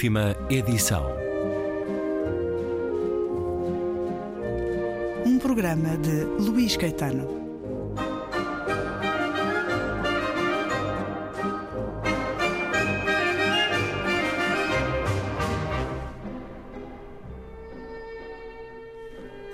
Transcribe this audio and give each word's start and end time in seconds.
Última 0.00 0.34
edição. 0.48 1.04
Um 5.26 5.38
programa 5.38 5.98
de 5.98 6.24
Luís 6.42 6.74
Caetano. 6.74 7.28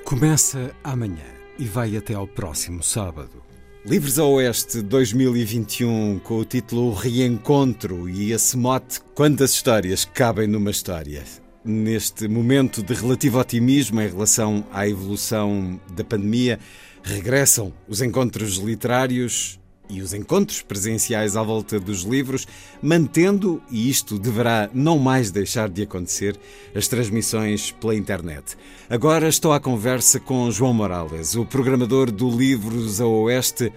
Começa 0.05 0.73
amanhã 0.85 1.17
e 1.59 1.65
vai 1.65 1.97
até 1.97 2.15
ao 2.15 2.29
próximo 2.29 2.85
sábado. 2.85 3.46
Livres 3.89 4.19
ao 4.19 4.33
Oeste 4.33 4.83
2021 4.83 6.19
com 6.19 6.39
o 6.39 6.45
título 6.45 6.93
Reencontro 6.93 8.09
e 8.09 8.33
esse 8.33 8.57
mote 8.57 9.01
Quantas 9.15 9.53
histórias 9.53 10.05
cabem 10.05 10.49
numa 10.49 10.73
história? 10.73 11.23
Neste 11.65 12.27
momento 12.27 12.83
de 12.83 12.93
relativo 12.95 13.39
otimismo 13.39 14.01
em 14.01 14.09
relação 14.09 14.67
à 14.73 14.89
evolução 14.89 15.81
da 15.95 16.03
pandemia, 16.03 16.59
regressam 17.01 17.73
os 17.87 18.03
encontros 18.03 18.57
literários 18.57 19.57
e 19.89 20.01
os 20.01 20.13
encontros 20.13 20.63
presenciais 20.63 21.37
à 21.37 21.43
volta 21.43 21.79
dos 21.79 22.03
livros, 22.03 22.47
mantendo, 22.83 23.63
e 23.71 23.89
isto 23.89 24.19
deverá 24.19 24.69
não 24.73 24.99
mais 24.99 25.31
deixar 25.31 25.69
de 25.69 25.83
acontecer, 25.83 26.39
as 26.75 26.89
transmissões 26.89 27.71
pela 27.73 27.95
internet. 27.95 28.57
Agora 28.89 29.29
estou 29.29 29.53
à 29.53 29.61
conversa 29.61 30.21
com 30.21 30.51
João 30.51 30.75
Morales, 30.75 31.35
o 31.35 31.45
programador 31.45 32.11
do 32.11 32.31
Livros 32.31 33.01
a 33.01 33.07
Oeste, 33.07 33.73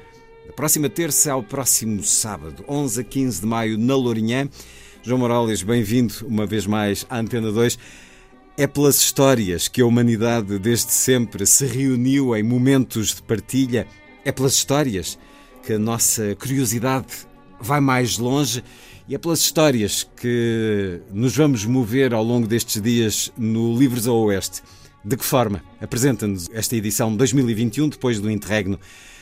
da 0.48 0.53
próxima 0.53 0.89
terça 0.89 1.31
ao 1.31 1.44
próximo 1.44 2.03
sábado, 2.03 2.64
11 2.67 3.02
a 3.02 3.03
15 3.03 3.42
de 3.42 3.48
maio, 3.48 3.78
na 3.78 3.95
Lourinhã. 3.95 4.50
João 5.03 5.20
Morales, 5.20 5.64
bem-vindo 5.64 6.14
uma 6.28 6.45
vez 6.45 6.66
mais 6.66 7.05
à 7.09 7.20
Antena 7.20 7.52
2. 7.52 7.78
É 8.58 8.67
pelas 8.67 8.98
histórias 8.98 9.67
que 9.67 9.81
a 9.81 9.86
humanidade 9.86 10.59
desde 10.59 10.92
sempre 10.92 11.45
se 11.45 11.66
reuniu 11.66 12.36
em 12.36 12.44
momentos 12.44 13.16
de 13.16 13.22
partilha. 13.22 13.88
É 14.26 14.31
pelas 14.31 14.53
histórias 14.53 15.17
que 15.63 15.73
a 15.73 15.79
nossa 15.79 16.35
curiosidade 16.35 17.07
vai 17.59 17.79
mais 17.79 18.17
longe 18.17 18.63
e 19.07 19.15
é 19.15 19.17
pelas 19.17 19.39
histórias 19.39 20.09
que 20.15 21.02
nos 21.11 21.35
vamos 21.35 21.65
mover 21.65 22.13
ao 22.13 22.23
longo 22.23 22.47
destes 22.47 22.81
dias 22.81 23.33
no 23.38 23.77
Livros 23.77 24.07
ao 24.07 24.17
Oeste. 24.17 24.61
De 25.03 25.17
que 25.17 25.25
forma? 25.25 25.63
Apresenta-nos 25.81 26.49
esta 26.52 26.75
edição 26.75 27.15
2021, 27.15 27.89
depois 27.89 28.19
do 28.19 28.30
interregno 28.30 28.80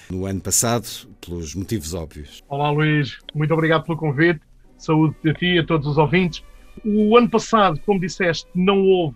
no 0.10 0.26
ano 0.26 0.42
passado, 0.42 0.88
pelos 1.26 1.56
motivos 1.56 1.94
óbvios. 1.94 2.44
Olá, 2.50 2.70
Luís. 2.72 3.18
Muito 3.34 3.54
obrigado 3.54 3.84
pelo 3.86 3.98
convite. 3.98 4.42
Saúde 4.78 5.16
a 5.26 5.34
ti 5.34 5.56
e 5.56 5.60
a 5.60 5.66
todos 5.66 5.88
os 5.88 5.98
ouvintes. 5.98 6.44
O 6.84 7.18
ano 7.18 7.30
passado, 7.30 7.80
como 7.86 8.00
disseste, 8.00 8.48
não 8.54 8.82
houve 8.82 9.16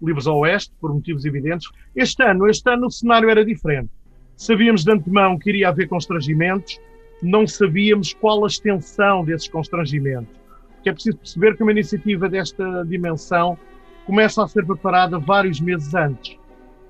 Livros 0.00 0.26
ao 0.26 0.38
Oeste, 0.38 0.72
por 0.80 0.92
motivos 0.92 1.24
evidentes. 1.24 1.68
Este 1.94 2.22
ano, 2.24 2.48
este 2.48 2.68
ano 2.68 2.86
o 2.86 2.90
cenário 2.90 3.30
era 3.30 3.44
diferente. 3.44 3.90
Sabíamos 4.42 4.82
de 4.82 4.90
antemão 4.90 5.38
que 5.38 5.50
iria 5.50 5.68
haver 5.68 5.86
constrangimentos, 5.86 6.80
não 7.22 7.46
sabíamos 7.46 8.12
qual 8.12 8.42
a 8.42 8.48
extensão 8.48 9.24
desses 9.24 9.46
constrangimentos. 9.46 10.34
Porque 10.74 10.88
é 10.88 10.92
preciso 10.92 11.16
perceber 11.16 11.56
que 11.56 11.62
uma 11.62 11.70
iniciativa 11.70 12.28
desta 12.28 12.84
dimensão 12.84 13.56
começa 14.04 14.42
a 14.42 14.48
ser 14.48 14.66
preparada 14.66 15.16
vários 15.16 15.60
meses 15.60 15.94
antes. 15.94 16.36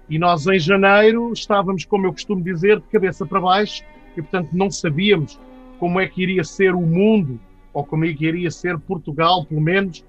E 0.09 0.19
nós, 0.19 0.47
em 0.47 0.59
janeiro, 0.59 1.31
estávamos, 1.31 1.85
como 1.85 2.07
eu 2.07 2.13
costumo 2.13 2.43
dizer, 2.43 2.81
de 2.81 2.87
cabeça 2.87 3.27
para 3.27 3.39
baixo 3.39 3.85
e, 4.17 4.23
portanto, 4.23 4.49
não 4.55 4.71
sabíamos 4.71 5.39
como 5.79 6.01
é 6.01 6.09
que 6.09 6.23
iria 6.23 6.45
ser 6.45 6.75
o 6.75 6.81
mundo, 6.81 7.39
ou 7.75 7.85
como 7.85 8.07
é 8.07 8.15
que 8.15 8.25
iria 8.25 8.51
ser 8.51 8.79
Portugal, 8.79 9.45
pelo 9.45 9.61
menos, 9.61 10.03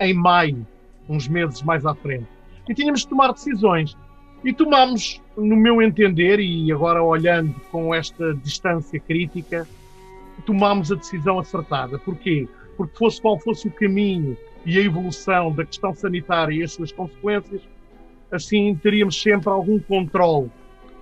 em 0.00 0.14
maio, 0.14 0.66
uns 1.06 1.28
meses 1.28 1.60
mais 1.62 1.84
à 1.84 1.94
frente. 1.94 2.28
E 2.66 2.72
tínhamos 2.72 3.00
de 3.00 3.08
tomar 3.08 3.30
decisões. 3.34 3.94
E 4.44 4.52
tomamos, 4.52 5.20
no 5.36 5.56
meu 5.56 5.82
entender, 5.82 6.38
e 6.38 6.70
agora 6.72 7.02
olhando 7.02 7.54
com 7.72 7.94
esta 7.94 8.34
distância 8.34 8.98
crítica, 9.00 9.66
tomamos 10.46 10.92
a 10.92 10.94
decisão 10.94 11.38
acertada. 11.38 11.98
Porquê? 11.98 12.48
Porque 12.76 12.96
fosse 12.96 13.20
qual 13.20 13.38
fosse 13.38 13.66
o 13.66 13.70
caminho 13.70 14.36
e 14.64 14.78
a 14.78 14.82
evolução 14.82 15.52
da 15.52 15.64
questão 15.64 15.94
sanitária 15.94 16.54
e 16.54 16.62
as 16.62 16.72
suas 16.72 16.92
consequências, 16.92 17.62
assim 18.30 18.74
teríamos 18.76 19.20
sempre 19.20 19.48
algum 19.48 19.78
controle 19.80 20.50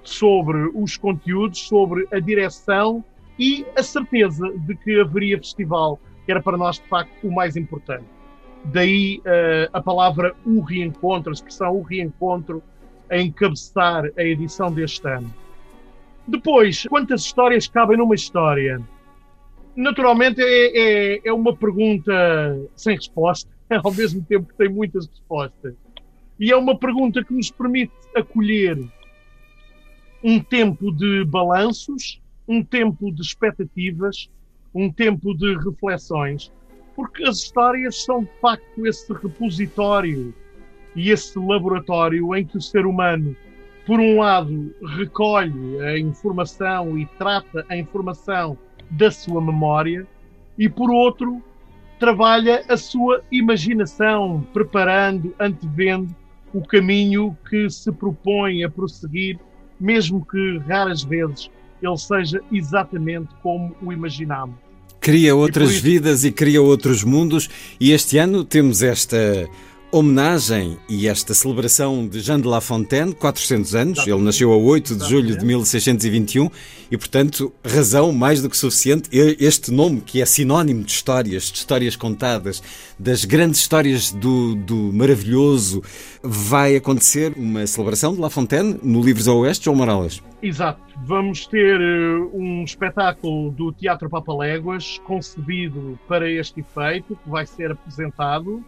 sobre 0.02 0.70
os 0.74 0.96
conteúdos, 0.96 1.60
sobre 1.60 2.06
a 2.12 2.18
direção 2.20 3.04
e 3.38 3.66
a 3.76 3.82
certeza 3.82 4.48
de 4.56 4.74
que 4.76 5.00
haveria 5.00 5.36
festival, 5.36 5.98
que 6.24 6.30
era 6.30 6.40
para 6.40 6.56
nós, 6.56 6.76
de 6.76 6.88
facto, 6.88 7.12
o 7.26 7.32
mais 7.32 7.56
importante. 7.56 8.04
Daí 8.64 9.18
uh, 9.18 9.70
a 9.72 9.82
palavra 9.82 10.34
o 10.44 10.60
reencontro, 10.60 11.30
a 11.30 11.34
expressão 11.34 11.76
o 11.76 11.82
reencontro, 11.82 12.62
a 13.10 13.18
encabeçar 13.18 14.10
a 14.16 14.22
edição 14.22 14.72
deste 14.72 15.06
ano. 15.06 15.32
Depois, 16.26 16.84
quantas 16.88 17.22
histórias 17.22 17.68
cabem 17.68 17.96
numa 17.96 18.14
história? 18.14 18.80
Naturalmente 19.76 20.40
é, 20.40 21.14
é, 21.14 21.20
é 21.24 21.32
uma 21.32 21.54
pergunta 21.54 22.12
sem 22.74 22.96
resposta, 22.96 23.48
ao 23.84 23.92
mesmo 23.92 24.22
tempo 24.24 24.48
que 24.48 24.54
tem 24.54 24.68
muitas 24.68 25.06
respostas. 25.06 25.74
E 26.38 26.50
é 26.50 26.56
uma 26.56 26.76
pergunta 26.76 27.24
que 27.24 27.32
nos 27.32 27.50
permite 27.50 27.92
acolher 28.14 28.78
um 30.22 30.40
tempo 30.40 30.92
de 30.92 31.24
balanços, 31.24 32.20
um 32.48 32.62
tempo 32.62 33.12
de 33.12 33.22
expectativas, 33.22 34.28
um 34.74 34.92
tempo 34.92 35.34
de 35.34 35.56
reflexões, 35.58 36.50
porque 36.94 37.24
as 37.24 37.38
histórias 37.38 38.04
são 38.04 38.24
de 38.24 38.30
facto 38.40 38.86
esse 38.86 39.12
repositório 39.12 40.34
e 40.96 41.10
esse 41.10 41.38
laboratório 41.38 42.34
em 42.34 42.44
que 42.44 42.56
o 42.56 42.60
ser 42.60 42.86
humano, 42.86 43.36
por 43.86 44.00
um 44.00 44.18
lado, 44.18 44.74
recolhe 44.96 45.78
a 45.80 45.98
informação 45.98 46.98
e 46.98 47.06
trata 47.18 47.64
a 47.68 47.76
informação 47.76 48.58
da 48.90 49.10
sua 49.10 49.40
memória, 49.40 50.06
e 50.58 50.68
por 50.68 50.90
outro, 50.90 51.42
trabalha 52.00 52.64
a 52.68 52.76
sua 52.76 53.22
imaginação, 53.30 54.44
preparando, 54.52 55.34
antevendo 55.38 56.14
o 56.52 56.62
caminho 56.62 57.36
que 57.48 57.68
se 57.68 57.92
propõe 57.92 58.64
a 58.64 58.70
prosseguir, 58.70 59.38
mesmo 59.78 60.24
que 60.24 60.58
raras 60.66 61.02
vezes 61.02 61.50
ele 61.82 61.98
seja 61.98 62.40
exatamente 62.50 63.28
como 63.42 63.76
o 63.82 63.92
imaginamos. 63.92 64.56
Cria 64.98 65.36
outras 65.36 65.76
e 65.76 65.80
vidas 65.80 66.24
e 66.24 66.32
cria 66.32 66.60
outros 66.62 67.04
mundos, 67.04 67.48
e 67.78 67.92
este 67.92 68.16
ano 68.18 68.42
temos 68.42 68.82
esta 68.82 69.46
homenagem 69.90 70.76
e 70.88 71.06
esta 71.08 71.32
celebração 71.32 72.06
de 72.06 72.20
Jean 72.20 72.40
de 72.40 72.46
La 72.46 72.60
Fontaine, 72.60 73.14
400 73.14 73.74
anos, 73.74 74.06
ele 74.06 74.20
nasceu 74.20 74.52
a 74.52 74.56
8 74.56 74.96
de 74.96 75.08
julho 75.08 75.38
de 75.38 75.44
1621 75.44 76.50
e, 76.90 76.96
portanto, 76.96 77.52
razão 77.64 78.12
mais 78.12 78.42
do 78.42 78.50
que 78.50 78.56
suficiente. 78.56 79.08
Este 79.12 79.70
nome, 79.70 80.00
que 80.00 80.20
é 80.20 80.26
sinónimo 80.26 80.82
de 80.82 80.92
histórias, 80.92 81.44
de 81.44 81.58
histórias 81.58 81.96
contadas, 81.96 82.62
das 82.98 83.24
grandes 83.24 83.60
histórias 83.60 84.10
do, 84.10 84.54
do 84.54 84.92
maravilhoso, 84.92 85.82
vai 86.22 86.76
acontecer 86.76 87.32
uma 87.36 87.66
celebração 87.66 88.14
de 88.14 88.20
La 88.20 88.30
Fontaine 88.30 88.78
no 88.82 89.02
Livros 89.02 89.28
ao 89.28 89.38
Oeste, 89.38 89.64
João 89.66 89.76
Morales. 89.76 90.22
Exato. 90.42 90.80
Vamos 91.04 91.46
ter 91.46 91.80
uh, 91.80 92.30
um 92.34 92.64
espetáculo 92.64 93.50
do 93.50 93.72
Teatro 93.72 94.08
Papaléguas 94.08 94.98
concebido 95.04 95.98
para 96.06 96.30
este 96.30 96.60
efeito, 96.60 97.18
que 97.22 97.30
vai 97.30 97.46
ser 97.46 97.72
apresentado 97.72 98.64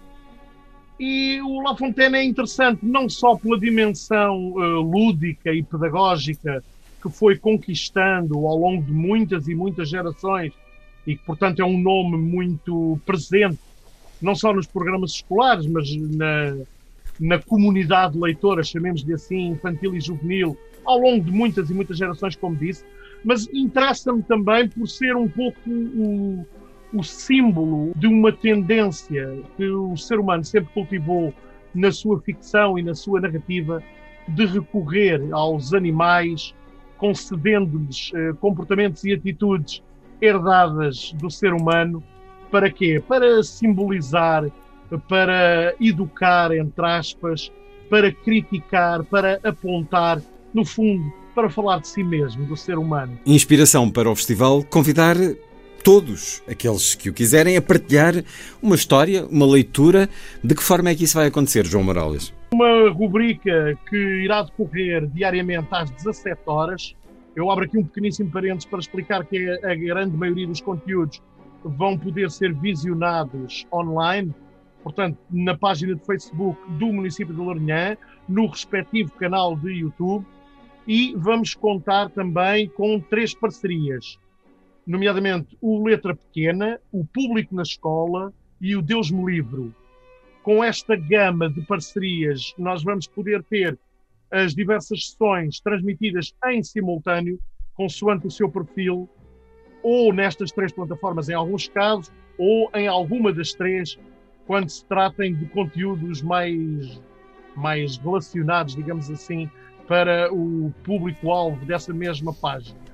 e 0.98 1.41
o 1.42 1.60
La 1.60 1.76
Fontaine 1.76 2.16
é 2.16 2.25
interessante 2.25 2.84
não 2.84 3.09
só 3.09 3.36
pela 3.36 3.58
dimensão 3.58 4.52
uh, 4.52 4.81
lúdica 4.81 5.52
e 5.52 5.62
pedagógica 5.62 6.62
que 7.00 7.08
foi 7.08 7.38
conquistando 7.38 8.46
ao 8.46 8.56
longo 8.56 8.82
de 8.82 8.93
muitas 8.93 9.46
e 9.46 9.55
muitas 9.55 9.88
gerações 9.88 10.52
e 11.06 11.17
que, 11.17 11.25
portanto, 11.25 11.61
é 11.61 11.64
um 11.64 11.78
nome 11.78 12.19
muito 12.19 13.00
presente, 13.06 13.58
não 14.20 14.34
só 14.34 14.52
nos 14.52 14.67
programas 14.67 15.12
escolares, 15.12 15.67
mas 15.67 15.88
na, 15.96 16.56
na 17.19 17.38
comunidade 17.38 18.19
leitora, 18.19 18.62
chamemos-lhe 18.62 19.14
assim, 19.14 19.49
infantil 19.49 19.94
e 19.94 20.00
juvenil, 20.00 20.58
ao 20.84 20.99
longo 20.99 21.25
de 21.25 21.31
muitas 21.31 21.70
e 21.70 21.75
muitas 21.75 21.96
gerações, 21.96 22.37
como 22.37 22.56
disse, 22.56 22.84
mas 23.25 23.49
interessa-me 23.52 24.23
também 24.23 24.69
por 24.69 24.87
ser 24.87 25.17
um 25.17 25.28
pouco 25.28 25.58
o, 25.70 26.46
o 26.93 27.02
símbolo 27.02 27.93
de 27.96 28.06
uma 28.06 28.32
tendência 28.32 29.43
que 29.56 29.69
o 29.69 29.96
ser 29.96 30.19
humano 30.19 30.44
sempre 30.44 30.73
cultivou 30.73 31.32
na 31.75 31.93
sua 31.93 32.20
ficção 32.20 32.79
e 32.79 32.82
na 32.82 32.94
sua 32.94 33.20
narrativa 33.20 33.82
de 34.29 34.46
recorrer 34.46 35.20
aos 35.32 35.73
animais, 35.73 36.55
concedendo-lhes 36.96 38.11
eh, 38.14 38.32
comportamentos 38.40 39.05
e 39.05 39.12
atitudes 39.12 39.82
herdadas 40.20 41.12
do 41.14 41.31
ser 41.31 41.52
humano. 41.52 42.02
Para 42.50 42.70
quê? 42.70 43.02
Para 43.06 43.43
simbolizar, 43.43 44.50
para 45.08 45.75
educar, 45.81 46.52
entre 46.52 46.85
aspas, 46.87 47.52
para 47.88 48.12
criticar, 48.12 49.05
para 49.05 49.38
apontar, 49.43 50.20
no 50.52 50.64
fundo, 50.64 51.05
para 51.35 51.49
falar 51.49 51.81
de 51.81 51.88
si 51.88 52.02
mesmo, 52.02 52.44
do 52.46 52.56
ser 52.56 52.79
humano. 52.79 53.19
Inspiração 53.25 53.90
para 53.90 54.11
o 54.11 54.17
festival, 54.17 54.64
convidar 54.64 55.17
todos 55.82 56.42
aqueles 56.48 56.94
que 56.94 57.08
o 57.08 57.14
quiserem 57.14 57.56
a 57.56 57.62
partilhar 57.62 58.14
uma 58.62 58.75
história, 58.75 59.26
uma 59.26 59.46
leitura. 59.46 60.08
De 60.42 60.54
que 60.54 60.62
forma 60.62 60.90
é 60.90 60.94
que 60.94 61.04
isso 61.04 61.16
vai 61.16 61.26
acontecer, 61.26 61.66
João 61.66 61.84
Morales? 61.84 62.32
Uma 62.52 62.90
rubrica 62.90 63.78
que 63.88 63.96
irá 63.96 64.42
decorrer 64.42 65.06
diariamente 65.06 65.69
às 65.70 65.90
17 65.90 66.40
horas. 66.46 66.94
Eu 67.36 67.50
abro 67.50 67.64
aqui 67.64 67.78
um 67.78 67.84
pequeníssimo 67.84 68.30
parênteses 68.30 68.64
para 68.64 68.80
explicar 68.80 69.25
que 69.25 69.48
a 69.64 69.75
grande 69.75 70.16
maioria 70.16 70.46
dos 70.46 70.60
conteúdos 70.60 71.22
vão 71.62 71.96
poder 71.96 72.30
ser 72.30 72.52
visionados 72.54 73.66
online, 73.72 74.34
portanto, 74.82 75.19
na 75.30 75.56
página 75.56 75.94
de 75.94 76.04
Facebook 76.04 76.58
do 76.72 76.86
município 76.86 77.34
de 77.34 77.40
Lourinhã, 77.40 77.96
no 78.28 78.46
respectivo 78.46 79.10
canal 79.12 79.56
de 79.56 79.70
YouTube, 79.72 80.25
e 80.86 81.14
vamos 81.16 81.54
contar 81.54 82.08
também 82.10 82.69
com 82.69 82.98
três 82.98 83.34
parcerias 83.34 84.19
nomeadamente 84.88 85.55
o 85.61 85.85
Letra 85.85 86.17
Pequena, 86.17 86.81
o 86.90 87.05
Público 87.05 87.55
na 87.55 87.62
Escola 87.62 88.32
e 88.58 88.75
o 88.75 88.81
Deus 88.81 89.11
me 89.11 89.23
Livro. 89.23 89.75
Com 90.43 90.64
esta 90.64 90.96
gama 90.96 91.50
de 91.50 91.61
parcerias, 91.61 92.55
nós 92.56 92.82
vamos 92.82 93.06
poder 93.06 93.43
ter 93.44 93.79
as 94.31 94.55
diversas 94.55 95.11
sessões 95.11 95.61
transmitidas 95.61 96.35
em 96.46 96.62
simultâneo, 96.62 97.38
consoante 97.75 98.26
o 98.26 98.31
seu 98.31 98.50
perfil, 98.50 99.06
ou 99.82 100.11
nestas 100.11 100.50
três 100.50 100.73
plataformas, 100.73 101.29
em 101.29 101.35
alguns 101.35 101.69
casos, 101.69 102.11
ou 102.38 102.70
em 102.75 102.88
alguma 102.88 103.31
das 103.31 103.52
três, 103.52 103.99
quando 104.46 104.70
se 104.70 104.82
tratem 104.87 105.35
de 105.35 105.44
conteúdos 105.46 106.23
mais, 106.23 107.02
mais 107.55 107.99
relacionados, 107.99 108.75
digamos 108.75 109.11
assim, 109.11 109.50
para 109.87 110.32
o 110.32 110.73
público-alvo 110.82 111.62
dessa 111.67 111.93
mesma 111.93 112.32
página. 112.32 112.88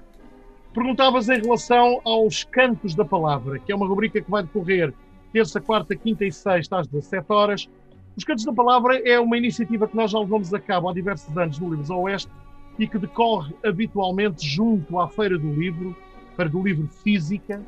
Perguntavas 0.75 1.29
em 1.29 1.41
relação 1.41 2.01
aos 2.05 2.43
Cantos 2.43 2.97
da 2.97 3.05
Palavra, 3.05 3.61
que 3.61 3.71
é 3.71 3.77
uma 3.77 3.87
rubrica 3.87 4.21
que 4.21 4.29
vai 4.29 4.43
decorrer 4.43 4.93
terça, 5.33 5.61
quarta, 5.61 5.95
quinta 5.95 6.25
e 6.25 6.33
sexta 6.33 6.81
às 6.81 6.89
17 6.89 7.33
horas. 7.33 7.71
Os 8.17 8.25
Cantos 8.25 8.45
da 8.45 8.53
Palavra 8.53 9.01
é 9.09 9.21
uma 9.21 9.39
iniciativa 9.39 9.87
que 9.87 9.95
nós 9.95 10.11
já 10.11 10.19
levamos 10.19 10.53
a 10.53 10.59
cabo 10.59 10.89
há 10.89 10.93
diversos 10.93 11.39
anos 11.39 11.61
no 11.61 11.71
Livros 11.71 11.91
Oeste 11.91 12.29
e 12.77 12.89
que 12.89 12.99
decorre 12.99 13.55
habitualmente 13.65 14.45
junto 14.45 14.99
à 14.99 15.07
Feira 15.07 15.39
do 15.39 15.53
Livro, 15.53 15.95
Feira 16.35 16.51
do 16.51 16.61
Livro 16.61 16.89
Física, 17.05 17.63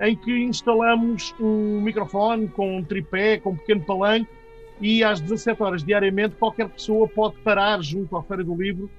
em 0.00 0.16
que 0.16 0.42
instalamos 0.42 1.32
um 1.38 1.80
microfone 1.80 2.48
com 2.48 2.78
um 2.78 2.82
tripé, 2.82 3.38
com 3.38 3.50
um 3.50 3.56
pequeno 3.56 3.82
palanque 3.82 4.28
e 4.80 5.04
às 5.04 5.20
17 5.20 5.62
horas 5.62 5.84
diariamente 5.84 6.34
qualquer 6.34 6.68
pessoa 6.68 7.06
pode 7.06 7.36
parar 7.36 7.80
junto 7.82 8.16
à 8.16 8.22
Feira 8.24 8.42
do 8.42 8.60
Livro 8.60 8.90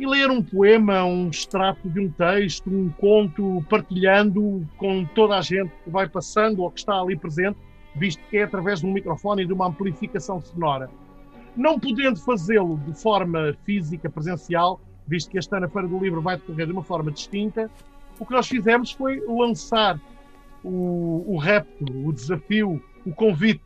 e 0.00 0.06
ler 0.06 0.30
um 0.30 0.42
poema, 0.42 1.04
um 1.04 1.28
extrato 1.28 1.86
de 1.86 2.00
um 2.00 2.10
texto, 2.10 2.70
um 2.70 2.88
conto, 2.88 3.62
partilhando 3.68 4.66
com 4.78 5.04
toda 5.04 5.36
a 5.36 5.42
gente 5.42 5.70
que 5.84 5.90
vai 5.90 6.08
passando 6.08 6.62
ou 6.62 6.70
que 6.70 6.78
está 6.78 6.98
ali 6.98 7.14
presente, 7.14 7.58
visto 7.94 8.18
que 8.30 8.38
é 8.38 8.44
através 8.44 8.80
de 8.80 8.86
um 8.86 8.92
microfone 8.94 9.42
e 9.42 9.46
de 9.46 9.52
uma 9.52 9.66
amplificação 9.66 10.40
sonora. 10.40 10.90
Não 11.54 11.78
podendo 11.78 12.18
fazê-lo 12.18 12.78
de 12.78 12.98
forma 12.98 13.54
física, 13.64 14.08
presencial, 14.08 14.80
visto 15.06 15.30
que 15.30 15.38
este 15.38 15.54
ano 15.54 15.66
a 15.66 15.68
Feira 15.68 15.86
do 15.86 15.98
Livro 15.98 16.22
vai 16.22 16.38
decorrer 16.38 16.64
de 16.64 16.72
uma 16.72 16.82
forma 16.82 17.10
distinta, 17.10 17.70
o 18.18 18.24
que 18.24 18.32
nós 18.32 18.48
fizemos 18.48 18.92
foi 18.92 19.20
lançar 19.28 20.00
o, 20.64 21.24
o 21.26 21.36
repto, 21.36 21.84
o 22.06 22.10
desafio, 22.10 22.82
o 23.04 23.12
convite, 23.12 23.64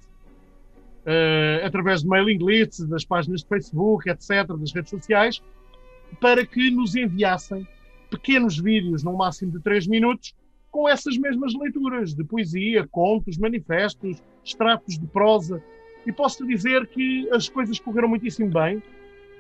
uh, 1.06 1.64
através 1.64 2.02
de 2.02 2.08
mailing 2.08 2.38
lists, 2.44 2.88
das 2.88 3.04
páginas 3.04 3.42
de 3.42 3.46
Facebook, 3.46 4.10
etc., 4.10 4.48
das 4.48 4.72
redes 4.72 4.90
sociais, 4.90 5.40
para 6.20 6.46
que 6.46 6.70
nos 6.70 6.94
enviassem 6.94 7.66
pequenos 8.10 8.58
vídeos, 8.58 9.02
no 9.02 9.16
máximo 9.16 9.52
de 9.52 9.60
3 9.60 9.86
minutos, 9.86 10.34
com 10.70 10.88
essas 10.88 11.16
mesmas 11.16 11.54
leituras 11.54 12.14
de 12.14 12.24
poesia, 12.24 12.86
contos, 12.90 13.38
manifestos, 13.38 14.22
extratos 14.44 14.98
de 14.98 15.06
prosa. 15.06 15.62
E 16.06 16.12
posso-te 16.12 16.46
dizer 16.46 16.86
que 16.88 17.28
as 17.30 17.48
coisas 17.48 17.78
correram 17.78 18.08
muitíssimo 18.08 18.50
bem. 18.50 18.82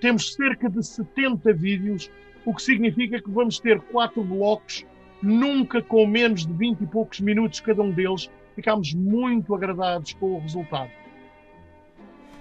Temos 0.00 0.34
cerca 0.34 0.68
de 0.68 0.82
70 0.84 1.52
vídeos, 1.52 2.10
o 2.44 2.54
que 2.54 2.62
significa 2.62 3.20
que 3.20 3.30
vamos 3.30 3.58
ter 3.58 3.80
quatro 3.80 4.22
blocos, 4.22 4.84
nunca 5.22 5.82
com 5.82 6.06
menos 6.06 6.46
de 6.46 6.52
20 6.52 6.82
e 6.82 6.86
poucos 6.86 7.20
minutos 7.20 7.60
cada 7.60 7.82
um 7.82 7.90
deles. 7.90 8.30
Ficámos 8.54 8.94
muito 8.94 9.54
agradados 9.54 10.12
com 10.14 10.36
o 10.36 10.40
resultado. 10.40 10.90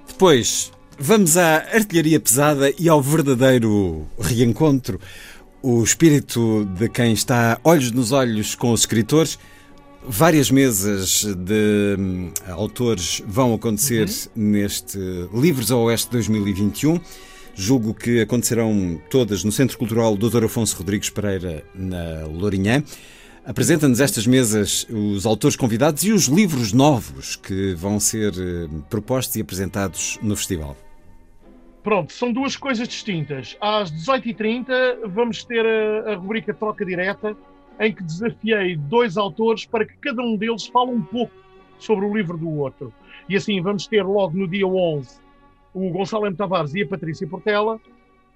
Depois, 0.08 0.72
Vamos 1.00 1.38
à 1.38 1.58
artilharia 1.74 2.20
pesada 2.20 2.72
e 2.78 2.88
ao 2.88 3.02
verdadeiro 3.02 4.06
reencontro. 4.20 5.00
O 5.62 5.84
espírito 5.84 6.66
de 6.78 6.88
quem 6.88 7.14
está 7.14 7.60
olhos 7.64 7.92
nos 7.92 8.12
olhos 8.12 8.54
com 8.54 8.72
os 8.72 8.82
escritores. 8.82 9.40
Várias 10.06 10.52
mesas 10.52 11.24
de 11.24 11.96
hum, 11.98 12.32
autores 12.48 13.24
vão 13.26 13.54
acontecer 13.54 14.08
uhum. 14.08 14.44
neste 14.52 14.98
Livros 15.34 15.72
ao 15.72 15.84
Oeste 15.84 16.12
2021. 16.12 17.00
Julgo 17.56 17.94
que 17.94 18.22
acontecerão 18.22 19.02
todas 19.10 19.44
no 19.44 19.52
Centro 19.52 19.78
Cultural 19.78 20.16
Dr. 20.18 20.44
Afonso 20.46 20.76
Rodrigues 20.78 21.10
Pereira, 21.10 21.64
na 21.74 22.26
Lourinhã. 22.28 22.84
Apresenta-nos 23.46 24.00
estas 24.00 24.26
mesas 24.26 24.88
os 24.90 25.26
autores 25.26 25.58
convidados 25.58 26.04
e 26.06 26.14
os 26.14 26.28
livros 26.28 26.72
novos 26.72 27.36
que 27.36 27.74
vão 27.74 28.00
ser 28.00 28.32
eh, 28.34 28.70
propostos 28.90 29.36
e 29.36 29.42
apresentados 29.42 30.18
no 30.22 30.34
festival. 30.34 30.78
Pronto, 31.84 32.14
são 32.14 32.32
duas 32.32 32.56
coisas 32.56 32.88
distintas. 32.88 33.58
Às 33.60 33.92
18h30 33.92 35.08
vamos 35.08 35.44
ter 35.44 35.66
a, 35.66 36.14
a 36.14 36.16
rubrica 36.16 36.54
Troca 36.54 36.86
Direta, 36.86 37.36
em 37.82 37.94
que 37.94 38.02
desafiei 38.02 38.78
dois 38.78 39.18
autores 39.18 39.66
para 39.66 39.86
que 39.86 39.94
cada 39.98 40.22
um 40.22 40.38
deles 40.38 40.66
fale 40.68 40.92
um 40.92 41.02
pouco 41.02 41.34
sobre 41.78 42.06
o 42.06 42.16
livro 42.16 42.38
do 42.38 42.50
outro. 42.50 42.94
E 43.28 43.36
assim 43.36 43.62
vamos 43.62 43.88
ter 43.88 44.04
logo 44.04 44.38
no 44.38 44.48
dia 44.48 44.66
11 44.66 45.22
o 45.74 45.90
Gonçalo 45.90 46.28
M. 46.28 46.36
Tavares 46.36 46.74
e 46.76 46.84
a 46.84 46.88
Patrícia 46.88 47.28
Portela. 47.28 47.78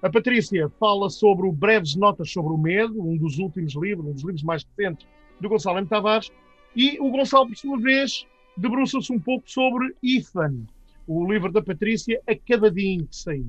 A 0.00 0.08
Patrícia 0.08 0.70
fala 0.78 1.10
sobre 1.10 1.46
o 1.46 1.52
Breves 1.52 1.96
Notas 1.96 2.30
sobre 2.30 2.52
o 2.52 2.56
Medo, 2.56 3.02
um 3.02 3.16
dos 3.16 3.38
últimos 3.38 3.74
livros, 3.74 4.06
um 4.06 4.12
dos 4.12 4.22
livros 4.22 4.42
mais 4.42 4.64
recentes 4.64 5.06
do 5.40 5.48
Gonçalo 5.48 5.78
M. 5.78 5.86
Tavares. 5.86 6.30
E 6.76 6.98
o 7.00 7.10
Gonçalo, 7.10 7.48
por 7.48 7.56
sua 7.56 7.78
vez, 7.80 8.24
debruça-se 8.56 9.12
um 9.12 9.18
pouco 9.18 9.50
sobre 9.50 9.94
Ethan, 10.02 10.54
o 11.06 11.30
livro 11.30 11.50
da 11.50 11.62
Patrícia 11.62 12.20
acabadinho 12.28 13.06
de 13.06 13.16
sair. 13.16 13.46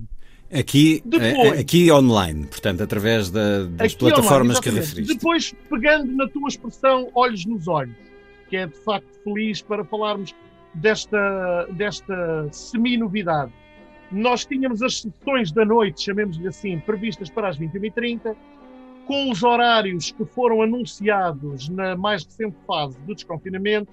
Aqui, 0.51 1.03
Depois, 1.05 1.59
aqui 1.59 1.91
online, 1.91 2.47
portanto, 2.47 2.81
através 2.81 3.29
da, 3.29 3.65
das 3.65 3.93
plataformas 3.93 4.57
online, 4.57 4.61
que 4.61 4.69
referiste. 4.69 5.13
Depois, 5.13 5.53
pegando 5.69 6.11
na 6.13 6.27
tua 6.27 6.47
expressão 6.47 7.11
olhos 7.13 7.45
nos 7.45 7.67
olhos, 7.67 7.95
que 8.49 8.57
é 8.57 8.65
de 8.65 8.75
facto 8.77 9.07
feliz 9.23 9.61
para 9.61 9.85
falarmos 9.85 10.33
desta, 10.73 11.67
desta 11.73 12.47
semi-novidade. 12.51 13.51
Nós 14.11 14.45
tínhamos 14.45 14.81
as 14.81 15.01
sessões 15.01 15.51
da 15.51 15.63
noite, 15.63 16.03
chamemos-lhe 16.03 16.47
assim, 16.47 16.79
previstas 16.79 17.29
para 17.29 17.49
as 17.49 17.57
21h30, 17.57 18.35
com 19.05 19.31
os 19.31 19.43
horários 19.43 20.11
que 20.11 20.25
foram 20.25 20.61
anunciados 20.61 21.69
na 21.69 21.95
mais 21.95 22.23
recente 22.23 22.55
fase 22.65 22.99
do 23.01 23.13
desconfinamento, 23.13 23.91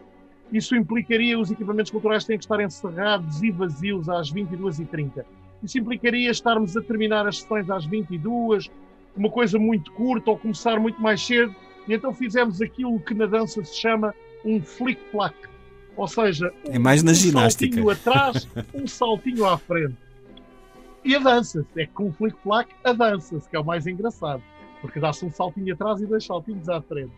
isso 0.53 0.77
implicaria 0.77 1.39
os 1.39 1.51
equipamentos 1.51 1.91
culturais 1.91 2.25
têm 2.25 2.39
que 2.39 2.45
estar 2.45 2.61
encerrados 2.61 3.43
e 3.43 3.51
vazios 3.51 4.09
às 4.09 4.33
22h30. 4.33 5.25
Isso 5.63 5.79
implicaria 5.79 6.31
estarmos 6.31 6.77
a 6.77 6.83
terminar 6.83 7.27
as 7.27 7.41
sessões 7.41 7.69
às 7.69 7.85
22 7.85 8.71
uma 9.17 9.31
coisa 9.31 9.59
muito 9.59 9.91
curta 9.93 10.31
ou 10.31 10.39
começar 10.39 10.79
muito 10.79 11.01
mais 11.01 11.25
cedo. 11.25 11.55
E 11.89 11.95
então 11.95 12.13
fizemos 12.13 12.61
aquilo 12.61 13.01
que 13.01 13.15
na 13.15 13.27
dança 13.27 13.65
se 13.65 13.77
chama 13.77 14.15
um 14.45 14.61
flick-flack. 14.61 15.35
Ou 15.97 16.07
seja, 16.07 16.53
é 16.67 16.79
mais 16.79 17.03
na 17.03 17.13
um 17.13 17.15
ginástica. 17.15 17.75
saltinho 17.75 17.91
atrás, 17.91 18.49
um 18.75 18.87
saltinho 18.87 19.47
à 19.47 19.57
frente. 19.57 19.97
E 21.07 21.15
avança-se. 21.15 21.81
É 21.81 21.87
com 21.87 22.13
flick-flack 22.13 22.75
avança-se, 22.83 23.49
que 23.49 23.55
é 23.55 23.61
o 23.61 23.65
mais 23.65 23.87
engraçado. 23.87 24.43
Porque 24.81 24.99
dá-se 24.99 25.25
um 25.25 25.31
saltinho 25.31 25.73
atrás 25.73 26.01
e 26.01 26.07
dois 26.07 26.27
saltinhos 26.27 26.69
à 26.69 26.83
frente. 26.83 27.13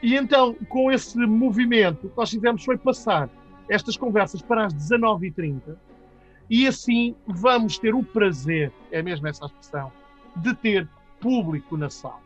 E 0.00 0.14
então, 0.14 0.54
com 0.68 0.92
esse 0.92 1.18
movimento, 1.18 2.06
o 2.06 2.10
que 2.10 2.16
nós 2.16 2.30
fizemos 2.30 2.64
foi 2.64 2.78
passar 2.78 3.28
estas 3.68 3.96
conversas 3.96 4.40
para 4.40 4.66
as 4.66 4.72
19h30 4.72 5.76
e 6.48 6.66
assim 6.66 7.16
vamos 7.26 7.78
ter 7.78 7.92
o 7.92 8.02
prazer, 8.02 8.72
é 8.92 9.02
mesmo 9.02 9.26
essa 9.26 9.44
a 9.44 9.46
expressão, 9.46 9.92
de 10.36 10.54
ter 10.54 10.88
público 11.20 11.76
na 11.76 11.90
sala. 11.90 12.22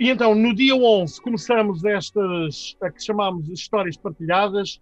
E 0.00 0.08
então, 0.08 0.34
no 0.34 0.54
dia 0.54 0.74
11, 0.74 1.20
começamos 1.20 1.84
estas, 1.84 2.74
a 2.80 2.90
que 2.90 3.04
chamamos 3.04 3.50
Histórias 3.50 3.98
Partilhadas, 3.98 4.80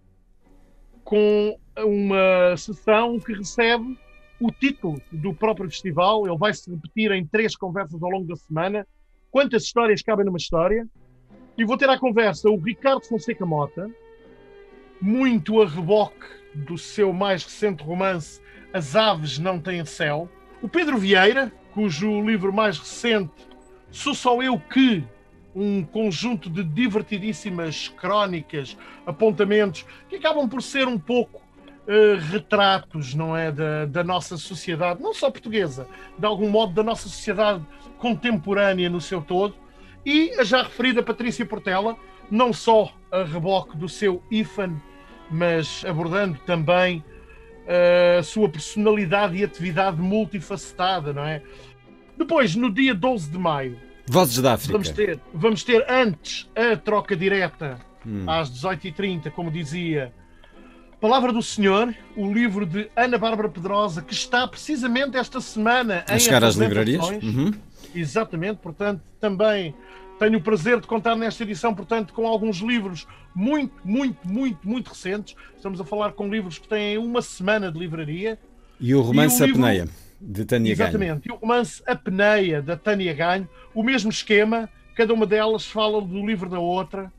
com 1.03 1.59
uma 1.77 2.55
sessão 2.55 3.19
que 3.19 3.33
recebe 3.33 3.97
o 4.39 4.51
título 4.51 5.01
do 5.11 5.33
próprio 5.33 5.69
festival. 5.69 6.27
Ele 6.27 6.37
vai 6.37 6.53
se 6.53 6.69
repetir 6.69 7.11
em 7.11 7.25
três 7.25 7.55
conversas 7.55 8.01
ao 8.01 8.09
longo 8.09 8.27
da 8.27 8.35
semana. 8.35 8.87
Quantas 9.31 9.63
histórias 9.63 10.01
cabem 10.01 10.25
numa 10.25 10.37
história? 10.37 10.87
E 11.57 11.65
vou 11.65 11.77
ter 11.77 11.89
à 11.89 11.99
conversa 11.99 12.49
o 12.49 12.57
Ricardo 12.57 13.05
Fonseca 13.05 13.45
Mota, 13.45 13.89
muito 15.01 15.61
a 15.61 15.67
reboque 15.67 16.25
do 16.55 16.77
seu 16.77 17.11
mais 17.11 17.43
recente 17.43 17.83
romance 17.83 18.41
As 18.73 18.95
Aves 18.95 19.37
Não 19.37 19.59
Têm 19.59 19.83
Céu. 19.85 20.29
O 20.61 20.69
Pedro 20.69 20.97
Vieira, 20.97 21.51
cujo 21.73 22.21
livro 22.21 22.53
mais 22.53 22.77
recente 22.77 23.31
Sou 23.91 24.13
Só 24.13 24.41
Eu 24.41 24.59
Que 24.59 25.03
um 25.55 25.83
conjunto 25.83 26.49
de 26.49 26.63
divertidíssimas 26.63 27.89
crónicas, 27.89 28.77
apontamentos, 29.05 29.85
que 30.07 30.15
acabam 30.15 30.47
por 30.47 30.61
ser 30.61 30.87
um 30.87 30.97
pouco 30.97 31.41
uh, 31.89 32.19
retratos, 32.31 33.15
não 33.15 33.35
é, 33.35 33.51
da, 33.51 33.85
da 33.85 34.03
nossa 34.03 34.37
sociedade, 34.37 35.01
não 35.01 35.13
só 35.13 35.31
portuguesa, 35.31 35.87
de 36.17 36.25
algum 36.25 36.49
modo 36.49 36.73
da 36.73 36.83
nossa 36.83 37.09
sociedade 37.09 37.65
contemporânea 37.97 38.89
no 38.89 39.01
seu 39.01 39.21
todo, 39.21 39.55
e 40.05 40.31
a 40.39 40.43
já 40.43 40.63
referida 40.63 41.03
Patrícia 41.03 41.45
Portela, 41.45 41.97
não 42.31 42.53
só 42.53 42.93
a 43.11 43.23
reboque 43.23 43.75
do 43.75 43.89
seu 43.89 44.23
IFAN, 44.31 44.79
mas 45.29 45.83
abordando 45.85 46.37
também 46.45 47.03
uh, 47.65 48.19
a 48.19 48.23
sua 48.23 48.47
personalidade 48.47 49.35
e 49.35 49.43
atividade 49.43 49.99
multifacetada, 49.99 51.11
não 51.11 51.25
é? 51.25 51.41
Depois, 52.17 52.55
no 52.55 52.71
dia 52.71 52.93
12 52.93 53.29
de 53.31 53.37
maio, 53.37 53.89
Vozes 54.11 54.41
da 54.41 54.53
África. 54.53 54.73
Vamos 54.73 54.89
ter, 54.89 55.19
vamos 55.31 55.63
ter 55.63 55.85
antes 55.87 56.49
a 56.55 56.75
troca 56.75 57.15
direta 57.15 57.79
hum. 58.03 58.25
às 58.27 58.49
18h30, 58.49 59.29
como 59.29 59.51
dizia. 59.51 60.11
Palavra 60.99 61.31
do 61.31 61.41
Senhor, 61.41 61.95
o 62.17 62.31
livro 62.31 62.65
de 62.65 62.89
Ana 62.93 63.17
Bárbara 63.17 63.47
Pedrosa, 63.47 64.01
que 64.01 64.13
está 64.13 64.45
precisamente 64.45 65.15
esta 65.15 65.39
semana 65.39 66.03
a 66.05 66.17
em 66.17 66.19
chegar 66.19 66.43
às 66.43 66.55
livrarias. 66.55 67.07
Uhum. 67.23 67.53
Exatamente, 67.95 68.57
portanto, 68.57 69.01
também 69.19 69.73
tenho 70.19 70.37
o 70.37 70.41
prazer 70.41 70.81
de 70.81 70.87
contar 70.87 71.15
nesta 71.15 71.43
edição, 71.43 71.73
portanto, 71.73 72.13
com 72.13 72.27
alguns 72.27 72.57
livros 72.57 73.07
muito, 73.33 73.73
muito, 73.85 74.27
muito, 74.27 74.67
muito 74.67 74.89
recentes. 74.89 75.35
Estamos 75.55 75.79
a 75.79 75.85
falar 75.85 76.11
com 76.11 76.27
livros 76.27 76.57
que 76.57 76.67
têm 76.67 76.97
uma 76.97 77.21
semana 77.21 77.71
de 77.71 77.79
livraria. 77.79 78.37
E 78.77 78.93
o 78.93 79.01
romance 79.01 79.39
e 79.39 79.43
o 79.43 79.45
livro... 79.45 79.61
Apneia 79.61 79.87
de 80.19 80.43
Tânia 80.43 80.71
Exatamente. 80.73 81.29
E 81.29 81.31
o 81.31 81.35
romance 81.35 81.81
A 81.87 81.95
Peneia, 81.95 82.61
da 82.61 82.75
Tânia 82.75 83.13
Ganho, 83.13 83.47
o 83.73 83.81
mesmo 83.81 84.09
esquema, 84.09 84.69
cada 84.95 85.13
uma 85.13 85.25
delas 85.25 85.65
fala 85.65 86.01
do 86.01 86.25
livro 86.25 86.49
da 86.49 86.59
outra. 86.59 87.09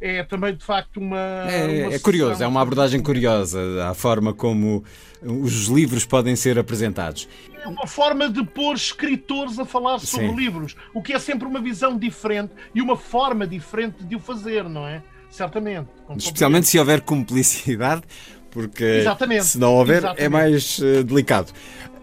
É 0.00 0.22
também, 0.22 0.54
de 0.54 0.64
facto, 0.64 0.98
uma. 0.98 1.18
É, 1.18 1.86
uma 1.86 1.94
é 1.94 1.98
curioso, 1.98 2.42
é 2.42 2.46
uma 2.46 2.62
abordagem 2.62 3.02
curiosa 3.02 3.60
à 3.86 3.92
forma 3.92 4.32
como 4.32 4.82
os 5.22 5.66
livros 5.66 6.06
podem 6.06 6.34
ser 6.34 6.58
apresentados. 6.58 7.28
É 7.62 7.68
uma 7.68 7.86
forma 7.86 8.28
de 8.28 8.42
pôr 8.44 8.74
escritores 8.74 9.58
a 9.58 9.66
falar 9.66 9.98
sobre 9.98 10.28
Sim. 10.28 10.34
livros, 10.34 10.74
o 10.94 11.02
que 11.02 11.12
é 11.12 11.18
sempre 11.18 11.46
uma 11.46 11.60
visão 11.60 11.98
diferente 11.98 12.52
e 12.74 12.80
uma 12.80 12.96
forma 12.96 13.46
diferente 13.46 14.02
de 14.02 14.16
o 14.16 14.18
fazer, 14.18 14.64
não 14.64 14.86
é? 14.86 15.02
Certamente. 15.30 15.88
Especialmente 16.16 16.66
se 16.66 16.78
houver 16.78 17.02
cumplicidade, 17.02 18.02
porque 18.50 18.84
Exatamente. 18.84 19.44
se 19.44 19.58
não 19.58 19.74
houver 19.74 19.96
é 19.96 19.98
Exatamente. 19.98 20.24
é 20.24 20.28
mais 20.28 20.78
uh, 20.78 21.04
delicado. 21.04 21.52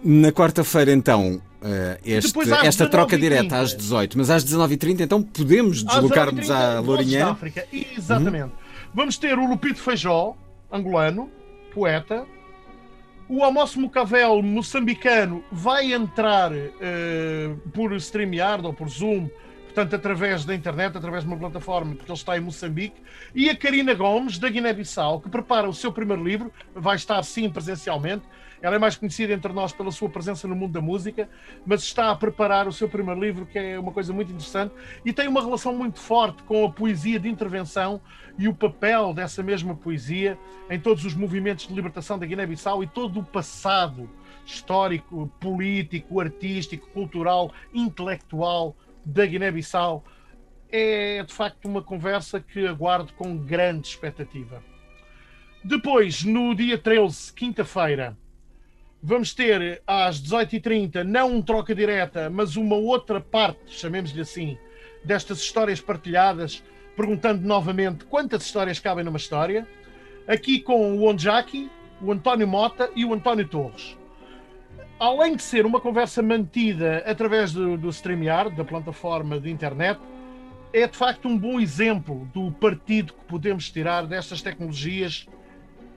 Na 0.03 0.31
quarta-feira, 0.31 0.91
então, 0.91 1.41
uh, 1.61 1.99
este, 2.05 2.37
esta 2.63 2.87
troca 2.87 3.17
direta 3.17 3.57
às 3.57 3.75
18, 3.75 4.17
mas 4.17 4.29
às 4.29 4.45
19h30, 4.45 5.01
então 5.01 5.21
podemos 5.21 5.83
deslocar-nos 5.83 6.49
à 6.49 6.79
Lourinhã. 6.79 7.37
Exatamente. 7.97 8.43
Uhum. 8.43 8.51
Vamos 8.93 9.17
ter 9.17 9.37
o 9.37 9.47
Lupito 9.47 9.79
Feijó, 9.79 10.35
angolano, 10.71 11.29
poeta. 11.73 12.25
O 13.29 13.43
Amos 13.43 13.75
Mucavel, 13.75 14.41
moçambicano, 14.41 15.43
vai 15.51 15.91
entrar 15.91 16.51
uh, 16.53 17.57
por 17.73 17.91
StreamYard 17.93 18.65
ou 18.65 18.73
por 18.73 18.87
Zoom, 18.87 19.27
portanto, 19.65 19.95
através 19.95 20.45
da 20.45 20.55
internet, 20.55 20.97
através 20.97 21.23
de 21.23 21.29
uma 21.29 21.37
plataforma, 21.37 21.93
porque 21.95 22.09
ele 22.09 22.17
está 22.17 22.37
em 22.37 22.39
Moçambique. 22.39 22.95
E 23.35 23.49
a 23.49 23.55
Karina 23.55 23.93
Gomes, 23.93 24.39
da 24.39 24.47
Guiné-Bissau, 24.49 25.19
que 25.19 25.29
prepara 25.29 25.67
o 25.67 25.73
seu 25.73 25.91
primeiro 25.91 26.23
livro, 26.23 26.53
vai 26.73 26.95
estar 26.95 27.21
sim 27.23 27.49
presencialmente 27.49 28.23
ela 28.61 28.75
é 28.75 28.79
mais 28.79 28.95
conhecida 28.95 29.33
entre 29.33 29.53
nós 29.53 29.71
pela 29.71 29.91
sua 29.91 30.09
presença 30.09 30.47
no 30.47 30.55
mundo 30.55 30.73
da 30.73 30.81
música, 30.81 31.29
mas 31.65 31.83
está 31.83 32.11
a 32.11 32.15
preparar 32.15 32.67
o 32.67 32.73
seu 32.73 32.89
primeiro 32.89 33.19
livro, 33.19 33.45
que 33.45 33.57
é 33.57 33.79
uma 33.79 33.91
coisa 33.91 34.11
muito 34.11 34.31
interessante, 34.31 34.73
e 35.05 35.13
tem 35.13 35.27
uma 35.27 35.41
relação 35.41 35.73
muito 35.75 35.99
forte 35.99 36.43
com 36.43 36.65
a 36.65 36.71
poesia 36.71 37.19
de 37.19 37.29
intervenção 37.29 38.01
e 38.37 38.47
o 38.47 38.53
papel 38.53 39.13
dessa 39.13 39.41
mesma 39.43 39.75
poesia 39.75 40.37
em 40.69 40.79
todos 40.79 41.05
os 41.05 41.13
movimentos 41.13 41.67
de 41.67 41.73
libertação 41.73 42.17
da 42.17 42.25
Guiné-Bissau 42.25 42.83
e 42.83 42.87
todo 42.87 43.19
o 43.19 43.23
passado 43.23 44.09
histórico, 44.45 45.27
político, 45.39 46.19
artístico, 46.19 46.87
cultural, 46.89 47.51
intelectual 47.73 48.75
da 49.05 49.25
Guiné-Bissau. 49.25 50.03
É 50.69 51.23
de 51.23 51.33
facto 51.33 51.65
uma 51.65 51.81
conversa 51.81 52.39
que 52.39 52.67
aguardo 52.67 53.13
com 53.13 53.37
grande 53.37 53.87
expectativa. 53.87 54.61
Depois, 55.63 56.23
no 56.23 56.53
dia 56.53 56.77
13, 56.77 57.33
quinta-feira, 57.33 58.17
vamos 59.01 59.33
ter 59.33 59.81
às 59.85 60.21
18h30 60.21 61.03
não 61.03 61.35
um 61.35 61.41
troca 61.41 61.73
direta, 61.73 62.29
mas 62.29 62.55
uma 62.55 62.75
outra 62.75 63.21
parte, 63.21 63.59
chamemos-lhe 63.67 64.21
assim, 64.21 64.57
destas 65.03 65.39
histórias 65.39 65.79
partilhadas, 65.79 66.63
perguntando 66.95 67.45
novamente 67.45 68.05
quantas 68.05 68.43
histórias 68.43 68.79
cabem 68.79 69.03
numa 69.03 69.17
história. 69.17 69.67
Aqui 70.27 70.59
com 70.59 70.97
o 70.97 71.07
Onjaki, 71.07 71.69
o 72.01 72.11
António 72.11 72.47
Mota 72.47 72.89
e 72.95 73.05
o 73.05 73.13
António 73.13 73.47
Torres. 73.47 73.97
Além 74.99 75.35
de 75.35 75.43
ser 75.43 75.65
uma 75.65 75.79
conversa 75.79 76.23
mantida 76.23 77.03
através 77.05 77.53
do, 77.53 77.77
do 77.77 77.89
StreamYard, 77.89 78.55
da 78.55 78.65
plataforma 78.65 79.39
de 79.39 79.49
internet, 79.49 79.99
é 80.73 80.87
de 80.87 80.97
facto 80.97 81.27
um 81.27 81.37
bom 81.37 81.59
exemplo 81.59 82.27
do 82.33 82.51
partido 82.51 83.13
que 83.13 83.25
podemos 83.27 83.69
tirar 83.69 84.07
destas 84.07 84.41
tecnologias 84.41 85.27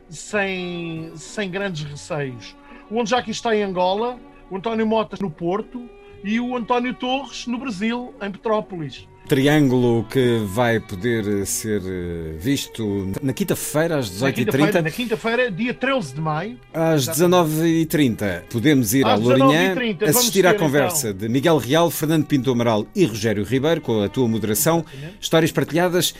sem, 0.08 1.12
sem 1.16 1.50
grandes 1.50 1.82
receios 1.82 2.54
o 2.90 3.00
Anjaki 3.00 3.30
está 3.30 3.54
em 3.54 3.62
Angola, 3.62 4.18
o 4.50 4.56
António 4.56 4.86
Mota 4.86 5.16
no 5.20 5.30
Porto 5.30 5.88
e 6.24 6.40
o 6.40 6.56
António 6.56 6.92
Torres 6.94 7.46
no 7.46 7.58
Brasil, 7.58 8.14
em 8.20 8.30
Petrópolis. 8.30 9.08
Triângulo 9.28 10.04
que 10.10 10.42
vai 10.44 10.80
poder 10.80 11.46
ser 11.46 11.80
eh, 11.84 12.36
visto 12.36 13.12
na 13.22 13.32
quinta-feira 13.32 13.98
às 13.98 14.10
18h30. 14.10 14.82
Na 14.82 14.90
quinta-feira, 14.90 15.50
dia 15.52 15.72
13 15.72 16.14
de 16.14 16.20
maio. 16.20 16.58
Às 16.74 17.06
19h30 17.06 18.42
podemos 18.50 18.92
ir 18.92 19.06
às 19.06 19.12
à 19.12 19.14
Lourinhã 19.14 19.76
assistir 20.08 20.48
à 20.48 20.54
conversa 20.54 21.10
então. 21.10 21.20
de 21.20 21.28
Miguel 21.28 21.58
Real, 21.58 21.88
Fernando 21.92 22.26
Pinto 22.26 22.50
Amaral 22.50 22.84
e 22.92 23.04
Rogério 23.04 23.44
Ribeiro 23.44 23.80
com 23.80 24.02
a 24.02 24.08
tua 24.08 24.26
moderação. 24.26 24.84
Histórias 25.20 25.52
partilhadas 25.52 26.12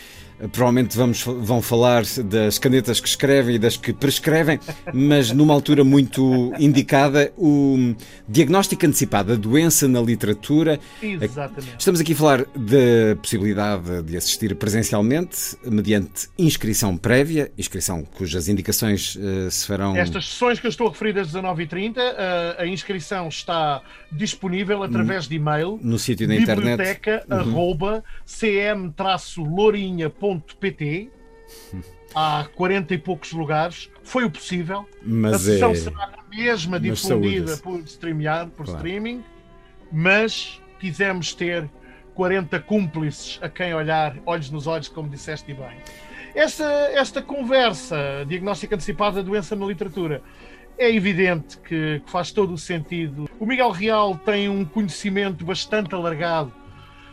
Provavelmente 0.49 0.97
vamos, 0.97 1.23
vão 1.23 1.61
falar 1.61 2.03
das 2.25 2.59
canetas 2.59 3.01
que 3.01 3.09
escrevem 3.09 3.57
e 3.57 3.59
das 3.59 3.77
que 3.77 3.93
prescrevem, 3.93 4.59
mas 4.93 5.33
numa 5.33 5.53
altura 5.53 5.85
muito 5.85 6.53
indicada, 6.59 7.33
o 7.37 7.95
diagnóstico 8.29 8.87
antecipado 8.87 9.35
da 9.35 9.41
doença 9.41 9.87
na 9.87 10.01
literatura. 10.01 10.81
Exatamente. 11.03 11.77
Estamos 11.79 12.01
aqui 12.01 12.13
a 12.13 12.17
falar 12.17 12.39
da 12.57 13.17
possibilidade 13.21 14.03
de 14.03 14.17
assistir 14.17 14.55
presencialmente, 14.57 15.57
mediante 15.65 16.29
inscrição 16.39 16.97
prévia, 16.97 17.53
inscrição 17.59 18.03
cujas 18.03 18.49
indicações 18.49 19.17
uh, 19.17 19.51
se 19.51 19.67
farão. 19.67 19.97
Estas 19.97 20.29
sessões 20.29 20.59
que 20.59 20.67
eu 20.67 20.71
estou 20.71 20.89
a 20.89 20.91
referir 20.91 21.13
das 21.13 21.33
19h30, 21.33 21.99
uh, 21.99 22.63
a 22.63 22.67
inscrição 22.67 23.29
está 23.29 23.83
disponível 24.11 24.83
através 24.83 25.29
de 25.29 25.37
e-mail 25.37 25.79
no 25.83 25.99
sítio 25.99 26.27
da 26.27 26.35
internet. 26.35 26.79
Biblioteca 26.79 27.25
uhum. 30.33 30.41
cm-lourinha.com 30.41 30.57
pt 30.57 31.11
há 32.15 32.49
40 32.55 32.95
e 32.95 32.99
poucos 32.99 33.33
lugares. 33.33 33.91
Foi 34.03 34.25
o 34.25 34.31
possível. 34.31 34.87
Mas 35.03 35.35
a 35.35 35.39
sessão 35.39 35.71
é... 35.73 35.75
será 35.75 36.05
a 36.05 36.35
mesma 36.35 36.81
difundida 36.81 37.57
por 37.59 37.81
por 38.51 38.65
claro. 38.65 38.79
streaming, 38.79 39.25
mas 39.93 40.61
quisemos 40.79 41.35
ter 41.35 41.69
40 42.15 42.59
cúmplices 42.61 43.39
a 43.43 43.49
quem 43.49 43.75
olhar, 43.75 44.17
olhos 44.27 44.51
nos 44.51 44.67
olhos, 44.67 44.89
como 44.89 45.09
disseste 45.09 45.53
bem. 45.55 45.79
Esta, 46.35 46.65
esta 46.93 47.21
conversa, 47.21 48.25
diagnóstica 48.27 48.75
antecipada 48.75 49.17
da 49.17 49.23
doença 49.23 49.57
na 49.57 49.67
literatura, 49.67 50.23
é 50.79 50.91
evidente 50.95 51.59
que, 51.59 52.01
que 52.05 52.11
faz 52.11 52.31
todo 52.31 52.55
o 52.55 52.59
sentido. 52.59 53.29
O 53.39 53.45
Miguel 53.45 53.71
Real 53.71 54.17
tem 54.17 54.49
um 54.49 54.65
conhecimento 54.65 55.45
bastante 55.45 55.95
alargado 55.95 56.53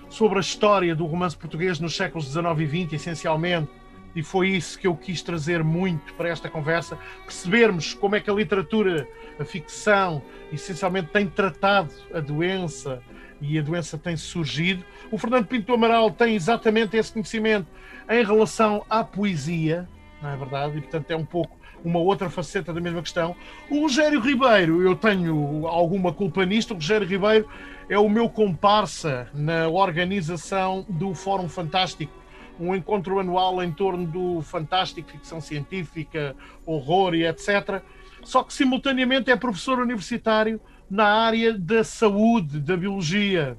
sobre 0.09 0.37
a 0.37 0.41
história 0.41 0.95
do 0.95 1.05
romance 1.05 1.35
português 1.35 1.79
nos 1.79 1.95
séculos 1.95 2.27
XIX 2.27 2.59
e 2.59 2.85
XX, 2.85 2.93
essencialmente, 2.93 3.69
e 4.15 4.23
foi 4.23 4.49
isso 4.49 4.79
que 4.79 4.87
eu 4.87 4.95
quis 4.95 5.21
trazer 5.21 5.63
muito 5.63 6.13
para 6.15 6.29
esta 6.29 6.49
conversa, 6.49 6.97
percebermos 7.23 7.93
como 7.93 8.15
é 8.15 8.19
que 8.19 8.29
a 8.29 8.33
literatura, 8.33 9.07
a 9.39 9.45
ficção, 9.45 10.23
essencialmente 10.51 11.09
tem 11.09 11.27
tratado 11.27 11.93
a 12.13 12.19
doença 12.19 13.01
e 13.39 13.59
a 13.59 13.61
doença 13.61 13.97
tem 13.97 14.17
surgido. 14.17 14.83
O 15.11 15.17
Fernando 15.17 15.45
Pinto 15.45 15.71
Amaral 15.73 16.09
tem 16.09 16.35
exatamente 16.35 16.97
esse 16.97 17.13
conhecimento 17.13 17.67
em 18.09 18.25
relação 18.25 18.83
à 18.89 19.03
poesia, 19.03 19.87
não 20.21 20.31
é 20.31 20.35
verdade? 20.35 20.77
E 20.79 20.81
portanto 20.81 21.11
é 21.11 21.15
um 21.15 21.25
pouco 21.25 21.55
uma 21.85 21.99
outra 21.99 22.29
faceta 22.29 22.73
da 22.73 22.81
mesma 22.81 23.01
questão. 23.01 23.35
O 23.69 23.81
Rogério 23.81 24.19
Ribeiro, 24.19 24.81
eu 24.81 24.95
tenho 24.95 25.67
alguma 25.67 26.11
culpa 26.11 26.43
nisto, 26.45 26.71
o 26.71 26.75
Rogério 26.75 27.07
Ribeiro 27.07 27.47
é 27.89 27.97
o 27.97 28.09
meu 28.09 28.29
comparsa 28.29 29.29
na 29.33 29.67
organização 29.69 30.85
do 30.89 31.13
Fórum 31.13 31.47
Fantástico, 31.47 32.11
um 32.59 32.75
encontro 32.75 33.19
anual 33.19 33.63
em 33.63 33.71
torno 33.71 34.05
do 34.05 34.41
fantástico, 34.41 35.11
ficção 35.11 35.39
científica, 35.39 36.35
horror 36.65 37.13
e 37.13 37.25
etc. 37.25 37.81
Só 38.23 38.43
que 38.43 38.53
simultaneamente 38.53 39.31
é 39.31 39.35
professor 39.35 39.79
universitário 39.79 40.59
na 40.89 41.05
área 41.05 41.53
da 41.53 41.83
saúde, 41.83 42.59
da 42.59 42.75
biologia. 42.75 43.57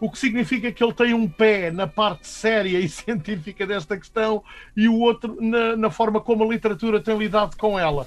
o 0.00 0.10
que 0.10 0.18
significa 0.18 0.72
que 0.72 0.82
ele 0.82 0.94
tem 0.94 1.12
um 1.12 1.28
pé 1.28 1.70
na 1.70 1.86
parte 1.86 2.26
séria 2.26 2.78
e 2.78 2.88
científica 2.88 3.66
desta 3.66 3.98
questão 3.98 4.42
e 4.74 4.88
o 4.88 4.98
outro 4.98 5.36
na, 5.40 5.76
na 5.76 5.90
forma 5.90 6.20
como 6.20 6.42
a 6.42 6.46
literatura 6.46 7.00
tem 7.00 7.16
lidado 7.16 7.56
com 7.56 7.78
ela. 7.78 8.06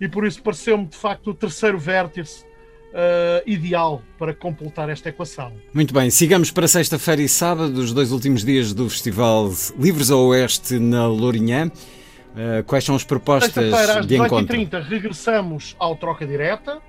E 0.00 0.08
por 0.08 0.26
isso 0.26 0.42
pareceu-me, 0.42 0.86
de 0.86 0.96
facto, 0.96 1.30
o 1.30 1.34
terceiro 1.34 1.78
vértice 1.78 2.47
uh, 2.98 3.42
ideal 3.46 4.02
para 4.18 4.34
completar 4.34 4.90
esta 4.90 5.08
equação. 5.08 5.52
Muito 5.72 5.94
bem, 5.94 6.10
sigamos 6.10 6.50
para 6.50 6.66
sexta-feira 6.66 7.22
e 7.22 7.28
sábado, 7.28 7.78
os 7.78 7.92
dois 7.92 8.10
últimos 8.10 8.44
dias 8.44 8.74
do 8.74 8.90
Festival 8.90 9.50
Livres 9.78 10.10
ao 10.10 10.20
Oeste 10.26 10.78
na 10.78 11.06
Lourinhã. 11.06 11.66
Uh, 11.68 12.62
quais 12.64 12.84
são 12.84 12.94
as 12.94 13.04
propostas 13.04 13.72
às 13.72 14.06
de 14.06 14.16
encontro? 14.16 14.56
18h30 14.56 14.82
regressamos 14.82 15.76
ao 15.78 15.96
Troca 15.96 16.26
Direta. 16.26 16.80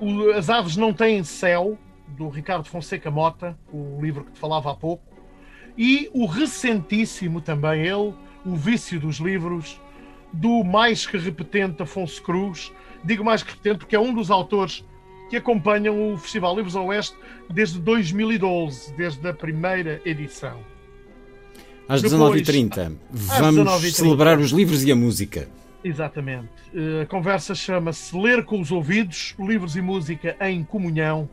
O, 0.00 0.30
as 0.30 0.48
Aves 0.48 0.76
Não 0.76 0.92
Têm 0.92 1.24
Céu, 1.24 1.76
do 2.08 2.28
Ricardo 2.28 2.68
Fonseca 2.68 3.10
Mota, 3.10 3.56
o 3.72 3.98
livro 4.00 4.24
que 4.24 4.32
te 4.32 4.38
falava 4.38 4.70
há 4.70 4.74
pouco. 4.74 5.02
E 5.76 6.10
o 6.14 6.26
recentíssimo 6.26 7.40
também 7.40 7.82
ele, 7.82 8.14
O 8.44 8.56
Vício 8.56 8.98
dos 8.98 9.16
Livros, 9.16 9.80
do 10.32 10.64
mais 10.64 11.06
que 11.06 11.18
repetente 11.18 11.82
Afonso 11.82 12.22
Cruz. 12.22 12.72
Digo 13.04 13.24
mais 13.24 13.42
que 13.42 13.50
repetente 13.50 13.78
porque 13.78 13.96
é 13.96 14.00
um 14.00 14.12
dos 14.12 14.30
autores 14.30 14.84
que 15.28 15.36
acompanham 15.36 16.12
o 16.12 16.18
Festival 16.18 16.54
Livros 16.56 16.76
ao 16.76 16.86
Oeste 16.86 17.16
desde 17.50 17.78
2012, 17.80 18.94
desde 18.94 19.28
a 19.28 19.34
primeira 19.34 20.00
edição. 20.04 20.58
Às 21.88 22.02
19h30, 22.02 22.96
vamos 23.10 23.56
19 23.56 23.90
celebrar 23.92 24.38
os 24.38 24.50
livros 24.50 24.84
e 24.84 24.90
a 24.90 24.96
música. 24.96 25.48
Exatamente. 25.84 26.48
Eh, 26.74 27.02
a 27.02 27.06
conversa 27.06 27.54
chama-se 27.54 28.16
Ler 28.16 28.44
com 28.44 28.60
os 28.60 28.72
Ouvidos, 28.72 29.34
Livros 29.38 29.76
e 29.76 29.80
Música 29.80 30.36
em 30.40 30.64
Comunhão. 30.64 31.28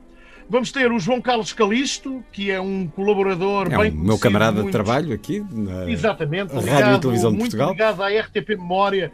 Vamos 0.48 0.72
ter 0.72 0.92
o 0.92 1.00
João 1.00 1.20
Carlos 1.20 1.54
Calisto, 1.54 2.24
que 2.32 2.52
é 2.52 2.62
um 2.62 2.86
colaborador 2.86 3.72
é 3.72 3.78
bem 3.78 3.92
meu 3.92 4.20
camarada 4.20 4.62
de 4.62 4.70
trabalho 4.70 5.14
aqui 5.14 5.44
na 5.52 5.90
Exatamente, 5.90 6.54
ligado, 6.54 6.70
Rádio 6.70 6.98
e 6.98 7.00
Televisão 7.00 7.32
de 7.32 7.38
muito 7.38 7.58
Portugal. 7.58 7.72
ligado 7.72 8.04
à 8.04 8.10
RTP 8.10 8.50
Memória. 8.50 9.12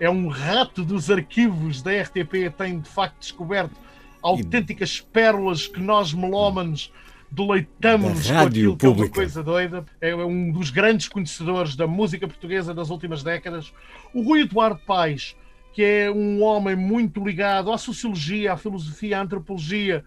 É 0.00 0.08
um 0.08 0.28
rato 0.28 0.82
dos 0.82 1.10
arquivos 1.10 1.82
da 1.82 1.92
RTP, 1.92 2.50
tem 2.56 2.80
de 2.80 2.88
facto 2.88 3.20
descoberto 3.20 3.76
autênticas 4.22 5.00
pérolas 5.00 5.66
que 5.66 5.78
nós 5.78 6.14
melómanos 6.14 6.90
deleitamos 7.30 8.28
com 8.28 8.38
aquilo 8.38 8.76
que 8.76 8.86
é 8.86 8.88
uma 8.88 9.08
coisa 9.08 9.42
doida. 9.42 9.84
É 10.00 10.14
um 10.16 10.50
dos 10.50 10.70
grandes 10.70 11.06
conhecedores 11.06 11.76
da 11.76 11.86
música 11.86 12.26
portuguesa 12.26 12.74
das 12.74 12.90
últimas 12.90 13.22
décadas. 13.22 13.72
O 14.12 14.22
Rui 14.22 14.40
Eduardo 14.40 14.80
Paes, 14.86 15.36
que 15.72 15.84
é 15.84 16.10
um 16.10 16.42
homem 16.42 16.74
muito 16.74 17.22
ligado 17.22 17.70
à 17.70 17.78
sociologia, 17.78 18.54
à 18.54 18.56
filosofia, 18.56 19.18
à 19.18 19.22
antropologia, 19.22 20.04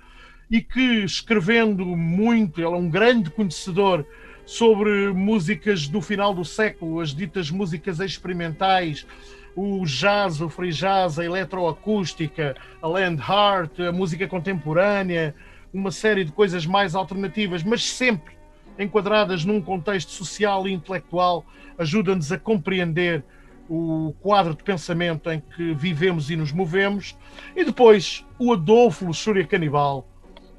e 0.50 0.60
que 0.60 1.04
escrevendo 1.04 1.86
muito, 1.86 2.60
ele 2.60 2.68
é 2.68 2.78
um 2.78 2.90
grande 2.90 3.30
conhecedor 3.30 4.06
sobre 4.46 5.14
músicas 5.14 5.88
do 5.88 6.02
final 6.02 6.34
do 6.34 6.44
século, 6.44 7.00
as 7.00 7.16
ditas 7.16 7.50
músicas 7.50 8.00
experimentais, 8.00 9.06
o 9.56 9.86
jazz, 9.86 10.42
o 10.42 10.50
free 10.50 10.72
jazz, 10.72 11.20
a 11.20 11.26
eletroacústica, 11.26 12.56
a 12.82 12.88
land 12.88 13.22
art, 13.28 13.80
a 13.80 13.92
música 13.92 14.28
contemporânea, 14.28 15.36
uma 15.74 15.92
série 15.92 16.24
de 16.24 16.32
coisas 16.32 16.66
mais 16.66 16.96
alternativas, 16.96 17.64
mas 17.64 17.84
sempre 17.84 18.34
enquadradas 18.78 19.46
num 19.46 19.62
contexto 19.62 20.12
social 20.12 20.68
e 20.68 20.74
intelectual, 20.74 21.46
ajuda-nos 21.78 22.32
a 22.32 22.38
compreender 22.38 23.24
o 23.70 24.14
quadro 24.22 24.56
de 24.56 24.64
pensamento 24.64 25.30
em 25.32 25.40
que 25.40 25.74
vivemos 25.74 26.30
e 26.30 26.36
nos 26.36 26.52
movemos. 26.52 27.18
E 27.56 27.64
depois 27.64 28.26
o 28.38 28.54
Adolfo 28.54 29.06
Luxúria 29.06 29.46
Canibal, 29.46 30.08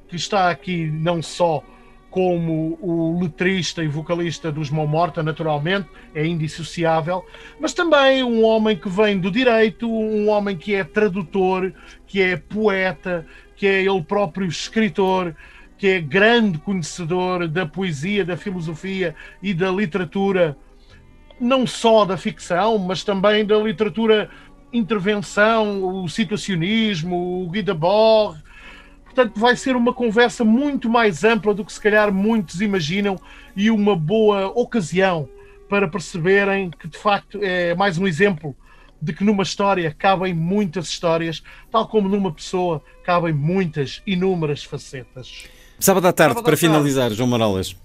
que 0.08 0.16
está 0.16 0.50
aqui 0.50 0.86
não 0.86 1.22
só 1.22 1.62
como 2.14 2.78
o 2.80 3.20
letrista 3.20 3.82
e 3.82 3.88
vocalista 3.88 4.52
dos 4.52 4.70
Mão 4.70 4.86
Morta, 4.86 5.20
naturalmente, 5.20 5.88
é 6.14 6.24
indissociável, 6.24 7.26
mas 7.58 7.72
também 7.72 8.22
um 8.22 8.44
homem 8.44 8.76
que 8.76 8.88
vem 8.88 9.18
do 9.18 9.32
direito, 9.32 9.90
um 9.90 10.28
homem 10.28 10.56
que 10.56 10.76
é 10.76 10.84
tradutor, 10.84 11.72
que 12.06 12.22
é 12.22 12.36
poeta, 12.36 13.26
que 13.56 13.66
é 13.66 13.80
ele 13.80 14.00
próprio 14.00 14.46
escritor, 14.46 15.34
que 15.76 15.88
é 15.88 16.00
grande 16.00 16.56
conhecedor 16.58 17.48
da 17.48 17.66
poesia, 17.66 18.24
da 18.24 18.36
filosofia 18.36 19.16
e 19.42 19.52
da 19.52 19.72
literatura, 19.72 20.56
não 21.40 21.66
só 21.66 22.04
da 22.04 22.16
ficção, 22.16 22.78
mas 22.78 23.02
também 23.02 23.44
da 23.44 23.56
literatura 23.58 24.30
intervenção, 24.72 25.82
o 25.82 26.08
situacionismo, 26.08 27.42
o 27.42 27.50
Guy 27.50 27.62
Debord, 27.62 28.40
Portanto, 29.14 29.38
vai 29.38 29.54
ser 29.54 29.76
uma 29.76 29.94
conversa 29.94 30.44
muito 30.44 30.90
mais 30.90 31.22
ampla 31.22 31.54
do 31.54 31.64
que 31.64 31.72
se 31.72 31.80
calhar 31.80 32.12
muitos 32.12 32.60
imaginam 32.60 33.16
e 33.54 33.70
uma 33.70 33.94
boa 33.94 34.48
ocasião 34.48 35.28
para 35.68 35.86
perceberem 35.86 36.68
que, 36.68 36.88
de 36.88 36.98
facto, 36.98 37.38
é 37.40 37.76
mais 37.76 37.96
um 37.96 38.08
exemplo 38.08 38.56
de 39.00 39.12
que 39.12 39.22
numa 39.22 39.44
história 39.44 39.94
cabem 39.96 40.34
muitas 40.34 40.88
histórias, 40.88 41.44
tal 41.70 41.86
como 41.86 42.08
numa 42.08 42.32
pessoa 42.32 42.82
cabem 43.04 43.32
muitas, 43.32 44.02
inúmeras 44.04 44.64
facetas. 44.64 45.44
Sábado 45.78 46.08
à 46.08 46.12
tarde, 46.12 46.32
Sábado 46.32 46.44
para 46.44 46.56
tarde. 46.56 46.66
finalizar, 46.66 47.12
João 47.12 47.28
Morales. 47.28 47.76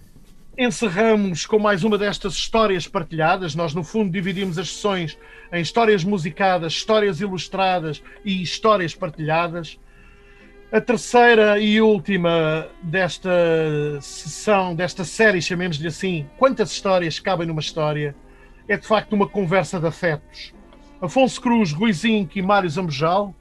Encerramos 0.57 1.45
com 1.45 1.59
mais 1.59 1.83
uma 1.83 1.97
destas 1.97 2.33
histórias 2.33 2.87
partilhadas. 2.87 3.53
Nós, 3.53 3.75
no 3.75 3.83
fundo, 3.83 4.11
dividimos 4.11 4.57
as 4.57 4.69
sessões 4.69 5.15
em 5.53 5.61
histórias 5.61 6.03
musicadas, 6.03 6.73
histórias 6.73 7.21
ilustradas 7.21 8.01
e 8.25 8.41
histórias 8.41 8.95
partilhadas. 8.95 9.77
A 10.71 10.79
terceira 10.79 11.57
e 11.57 11.81
última 11.81 12.67
desta 12.83 13.27
sessão, 14.01 14.75
desta 14.75 15.03
série, 15.03 15.41
chamemos-lhe 15.41 15.87
assim, 15.87 16.29
quantas 16.37 16.71
histórias 16.71 17.19
cabem 17.19 17.47
numa 17.47 17.59
história, 17.59 18.15
é 18.67 18.77
de 18.77 18.85
facto 18.85 19.13
uma 19.13 19.27
conversa 19.27 19.79
de 19.79 19.87
afetos. 19.87 20.53
Afonso 21.01 21.41
Cruz, 21.41 21.71
Rui 21.71 21.91
Zinc 21.91 22.37
e 22.37 22.41
Mário 22.43 22.69
Zambojal, 22.69 23.33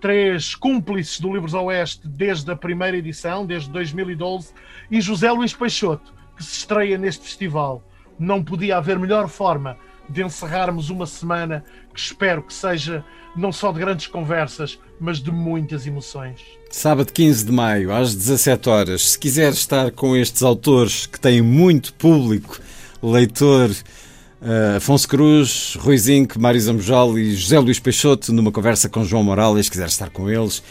três 0.00 0.54
cúmplices 0.54 1.20
do 1.20 1.34
Livros 1.34 1.52
Oeste 1.52 2.08
desde 2.08 2.50
a 2.50 2.56
primeira 2.56 2.96
edição, 2.96 3.44
desde 3.44 3.68
2012, 3.68 4.54
e 4.90 5.02
José 5.02 5.30
Luís 5.30 5.52
Peixoto, 5.52 6.14
que 6.34 6.42
se 6.42 6.60
estreia 6.60 6.96
neste 6.96 7.24
festival. 7.24 7.82
Não 8.18 8.42
podia 8.42 8.78
haver 8.78 8.98
melhor 8.98 9.28
forma 9.28 9.76
de 10.08 10.22
encerrarmos 10.22 10.88
uma 10.88 11.04
semana 11.04 11.62
que 11.92 12.00
espero 12.00 12.42
que 12.42 12.54
seja 12.54 13.04
não 13.36 13.52
só 13.52 13.72
de 13.72 13.80
grandes 13.80 14.06
conversas, 14.06 14.78
mas 15.00 15.20
de 15.20 15.30
muitas 15.30 15.86
emoções. 15.86 16.40
Sábado 16.70 17.12
15 17.12 17.44
de 17.44 17.52
maio, 17.52 17.92
às 17.92 18.14
17 18.14 18.68
horas. 18.68 19.10
Se 19.10 19.18
quiser 19.18 19.52
estar 19.52 19.90
com 19.92 20.16
estes 20.16 20.42
autores 20.42 21.06
que 21.06 21.20
têm 21.20 21.40
muito 21.40 21.92
público, 21.94 22.58
leitor, 23.02 23.70
uh, 23.70 24.76
Afonso 24.76 25.08
Cruz, 25.08 25.76
Rui 25.78 25.96
Zinc, 25.98 26.38
Mário 26.38 26.60
Zambojal 26.60 27.18
e 27.18 27.34
José 27.34 27.58
Luís 27.58 27.78
Peixoto, 27.78 28.32
numa 28.32 28.50
conversa 28.50 28.88
com 28.88 29.04
João 29.04 29.22
Morales, 29.22 29.66
se 29.66 29.72
quiser 29.72 29.86
estar 29.86 30.10
com 30.10 30.30
eles, 30.30 30.62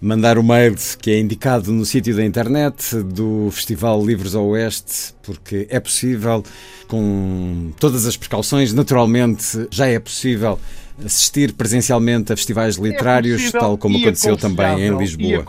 mandar 0.00 0.38
o 0.38 0.42
mail 0.42 0.74
que 1.00 1.10
é 1.10 1.18
indicado 1.18 1.72
no 1.72 1.84
sítio 1.84 2.14
da 2.14 2.24
internet 2.24 2.96
do 3.02 3.48
Festival 3.50 4.04
Livros 4.04 4.34
ao 4.34 4.46
Oeste, 4.48 5.14
porque 5.22 5.66
é 5.70 5.80
possível, 5.80 6.42
com 6.88 7.72
todas 7.78 8.06
as 8.06 8.16
precauções, 8.16 8.72
naturalmente 8.72 9.66
já 9.70 9.86
é 9.86 9.98
possível 9.98 10.58
assistir 11.02 11.52
presencialmente 11.52 12.32
a 12.32 12.36
festivais 12.36 12.76
literários, 12.76 13.54
é 13.54 13.58
tal 13.58 13.76
como 13.76 13.98
aconteceu 13.98 14.36
também 14.36 14.86
em 14.86 14.96
Lisboa. 14.96 15.44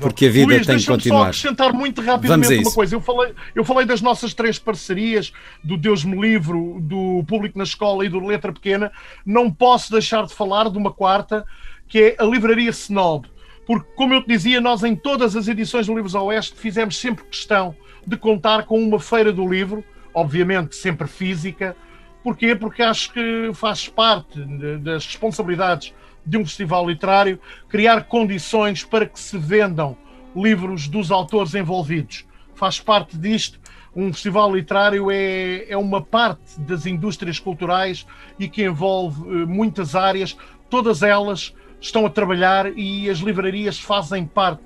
Porque 0.00 0.26
a 0.26 0.30
vida 0.30 0.54
Luís, 0.54 0.66
tem 0.66 0.78
que 0.78 0.86
continuar. 0.86 1.32
Só 1.32 1.48
acrescentar 1.48 1.72
muito 1.72 2.00
rapidamente 2.00 2.54
uma 2.58 2.72
coisa. 2.72 2.94
Eu 2.94 3.00
falei, 3.00 3.32
eu 3.54 3.64
falei 3.64 3.86
das 3.86 4.00
nossas 4.00 4.34
três 4.34 4.58
parcerias, 4.58 5.32
do 5.62 5.76
Deus 5.76 6.04
me 6.04 6.20
Livro, 6.20 6.78
do 6.80 7.24
Público 7.26 7.56
na 7.56 7.64
Escola 7.64 8.04
e 8.04 8.08
do 8.08 8.18
Letra 8.20 8.52
Pequena. 8.52 8.90
Não 9.24 9.50
posso 9.50 9.92
deixar 9.92 10.26
de 10.26 10.34
falar 10.34 10.68
de 10.70 10.76
uma 10.76 10.92
quarta, 10.92 11.44
que 11.88 11.98
é 11.98 12.16
a 12.18 12.24
Livraria 12.24 12.70
Snob. 12.70 13.28
Porque, 13.66 13.88
como 13.94 14.14
eu 14.14 14.22
te 14.22 14.28
dizia, 14.28 14.60
nós 14.60 14.82
em 14.82 14.96
todas 14.96 15.36
as 15.36 15.46
edições 15.46 15.86
do 15.86 15.94
Livros 15.94 16.14
ao 16.14 16.26
Oeste 16.26 16.56
fizemos 16.56 16.98
sempre 16.98 17.24
questão 17.24 17.74
de 18.04 18.16
contar 18.16 18.64
com 18.64 18.82
uma 18.82 18.98
feira 18.98 19.32
do 19.32 19.46
livro, 19.46 19.84
obviamente 20.12 20.74
sempre 20.74 21.06
física, 21.06 21.76
Porquê? 22.22 22.54
Porque 22.54 22.82
acho 22.82 23.12
que 23.12 23.50
faz 23.54 23.88
parte 23.88 24.40
das 24.78 25.06
responsabilidades 25.06 25.94
de 26.24 26.36
um 26.36 26.44
festival 26.44 26.88
literário 26.88 27.40
criar 27.68 28.04
condições 28.04 28.84
para 28.84 29.06
que 29.06 29.18
se 29.18 29.38
vendam 29.38 29.96
livros 30.36 30.86
dos 30.86 31.10
autores 31.10 31.54
envolvidos. 31.54 32.26
Faz 32.54 32.78
parte 32.78 33.16
disto. 33.16 33.58
Um 33.96 34.12
festival 34.12 34.54
literário 34.54 35.10
é, 35.10 35.68
é 35.68 35.76
uma 35.76 36.00
parte 36.00 36.60
das 36.60 36.86
indústrias 36.86 37.40
culturais 37.40 38.06
e 38.38 38.48
que 38.48 38.62
envolve 38.62 39.20
eh, 39.22 39.46
muitas 39.46 39.96
áreas, 39.96 40.36
todas 40.68 41.02
elas 41.02 41.52
estão 41.80 42.06
a 42.06 42.10
trabalhar 42.10 42.78
e 42.78 43.10
as 43.10 43.18
livrarias 43.18 43.80
fazem 43.80 44.24
parte, 44.24 44.62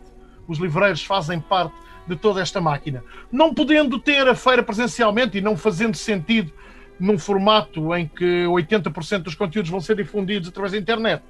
os 0.46 0.58
livreiros 0.58 1.02
fazem 1.02 1.40
parte 1.40 1.74
de 2.06 2.16
toda 2.16 2.42
esta 2.42 2.60
máquina. 2.60 3.02
Não 3.32 3.54
podendo 3.54 3.98
ter 3.98 4.28
a 4.28 4.34
feira 4.34 4.62
presencialmente 4.62 5.38
e 5.38 5.40
não 5.40 5.56
fazendo 5.56 5.96
sentido 5.96 6.52
num 6.98 7.18
formato 7.18 7.94
em 7.94 8.06
que 8.06 8.44
80% 8.44 9.22
dos 9.22 9.34
conteúdos 9.34 9.70
vão 9.70 9.80
ser 9.80 9.96
difundidos 9.96 10.48
através 10.48 10.72
da 10.72 10.78
internet. 10.78 11.22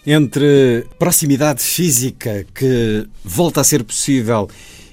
Entre 0.07 0.87
proximidade 0.99 1.63
física 1.63 2.47
que 2.55 3.09
volta 3.25 3.61
a 3.61 3.65
ser 3.65 3.83
possível 3.83 4.49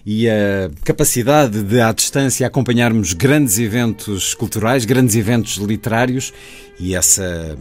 e 0.06 0.30
a 0.30 0.70
capacidade 0.84 1.64
de, 1.64 1.80
à 1.80 1.92
distância, 1.92 2.46
acompanharmos 2.46 3.14
grandes 3.14 3.58
eventos 3.58 4.34
culturais, 4.34 4.84
grandes 4.84 5.16
eventos 5.16 5.56
literários, 5.58 6.34
e 6.80 6.96
essa 6.96 7.58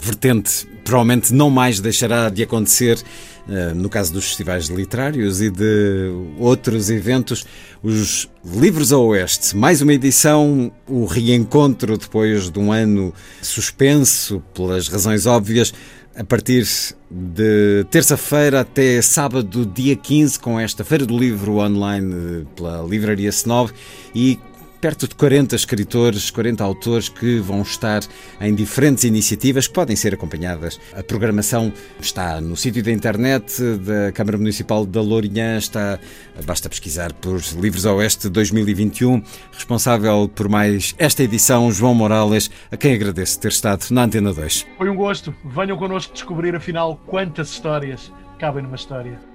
vertente 0.00 0.66
provavelmente 0.84 1.34
não 1.34 1.50
mais 1.50 1.80
deixará 1.80 2.28
de 2.28 2.42
acontecer 2.42 3.02
eh, 3.48 3.74
no 3.74 3.88
caso 3.88 4.12
dos 4.12 4.26
festivais 4.26 4.66
literários 4.68 5.42
e 5.42 5.50
de 5.50 6.10
outros 6.38 6.90
eventos. 6.90 7.44
Os 7.82 8.28
Livros 8.44 8.92
ao 8.92 9.04
Oeste, 9.06 9.56
mais 9.56 9.82
uma 9.82 9.92
edição, 9.92 10.72
o 10.88 11.04
reencontro 11.04 11.98
depois 11.98 12.50
de 12.50 12.58
um 12.58 12.72
ano 12.72 13.12
suspenso, 13.40 14.40
pelas 14.54 14.86
razões 14.86 15.26
óbvias 15.26 15.74
a 16.14 16.24
partir 16.24 16.66
de 17.10 17.84
terça-feira 17.90 18.60
até 18.60 19.00
sábado, 19.00 19.64
dia 19.64 19.96
15, 19.96 20.38
com 20.38 20.60
esta 20.60 20.84
Feira 20.84 21.06
do 21.06 21.18
Livro 21.18 21.56
online 21.56 22.46
pela 22.54 22.82
Livraria 22.82 23.30
Snob. 23.30 23.72
E 24.14 24.38
perto 24.82 25.06
de 25.06 25.14
40 25.14 25.54
escritores, 25.54 26.28
40 26.28 26.64
autores 26.64 27.08
que 27.08 27.38
vão 27.38 27.62
estar 27.62 28.02
em 28.40 28.52
diferentes 28.52 29.04
iniciativas 29.04 29.68
que 29.68 29.72
podem 29.72 29.94
ser 29.94 30.12
acompanhadas. 30.12 30.80
A 30.92 31.04
programação 31.04 31.72
está 32.00 32.40
no 32.40 32.56
sítio 32.56 32.82
da 32.82 32.90
internet 32.90 33.62
da 33.76 34.10
Câmara 34.10 34.36
Municipal 34.36 34.84
da 34.84 35.00
Lourinhã, 35.00 35.56
está, 35.56 36.00
basta 36.44 36.68
pesquisar 36.68 37.12
por 37.12 37.40
Livros 37.60 37.84
Oeste 37.84 38.28
2021. 38.28 39.22
Responsável 39.52 40.28
por 40.28 40.48
mais 40.48 40.96
esta 40.98 41.22
edição, 41.22 41.70
João 41.70 41.94
Morales, 41.94 42.50
a 42.68 42.76
quem 42.76 42.92
agradeço 42.92 43.38
ter 43.38 43.52
estado 43.52 43.86
na 43.92 44.02
Antena 44.02 44.34
2. 44.34 44.66
Foi 44.76 44.90
um 44.90 44.96
gosto. 44.96 45.32
Venham 45.44 45.78
connosco 45.78 46.12
descobrir 46.12 46.56
afinal 46.56 47.00
quantas 47.06 47.50
histórias 47.50 48.12
cabem 48.36 48.64
numa 48.64 48.74
história. 48.74 49.31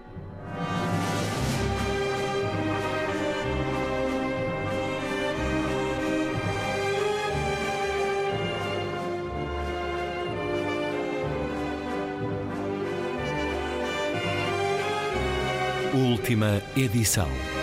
Última 16.18 16.64
edição. 16.76 17.57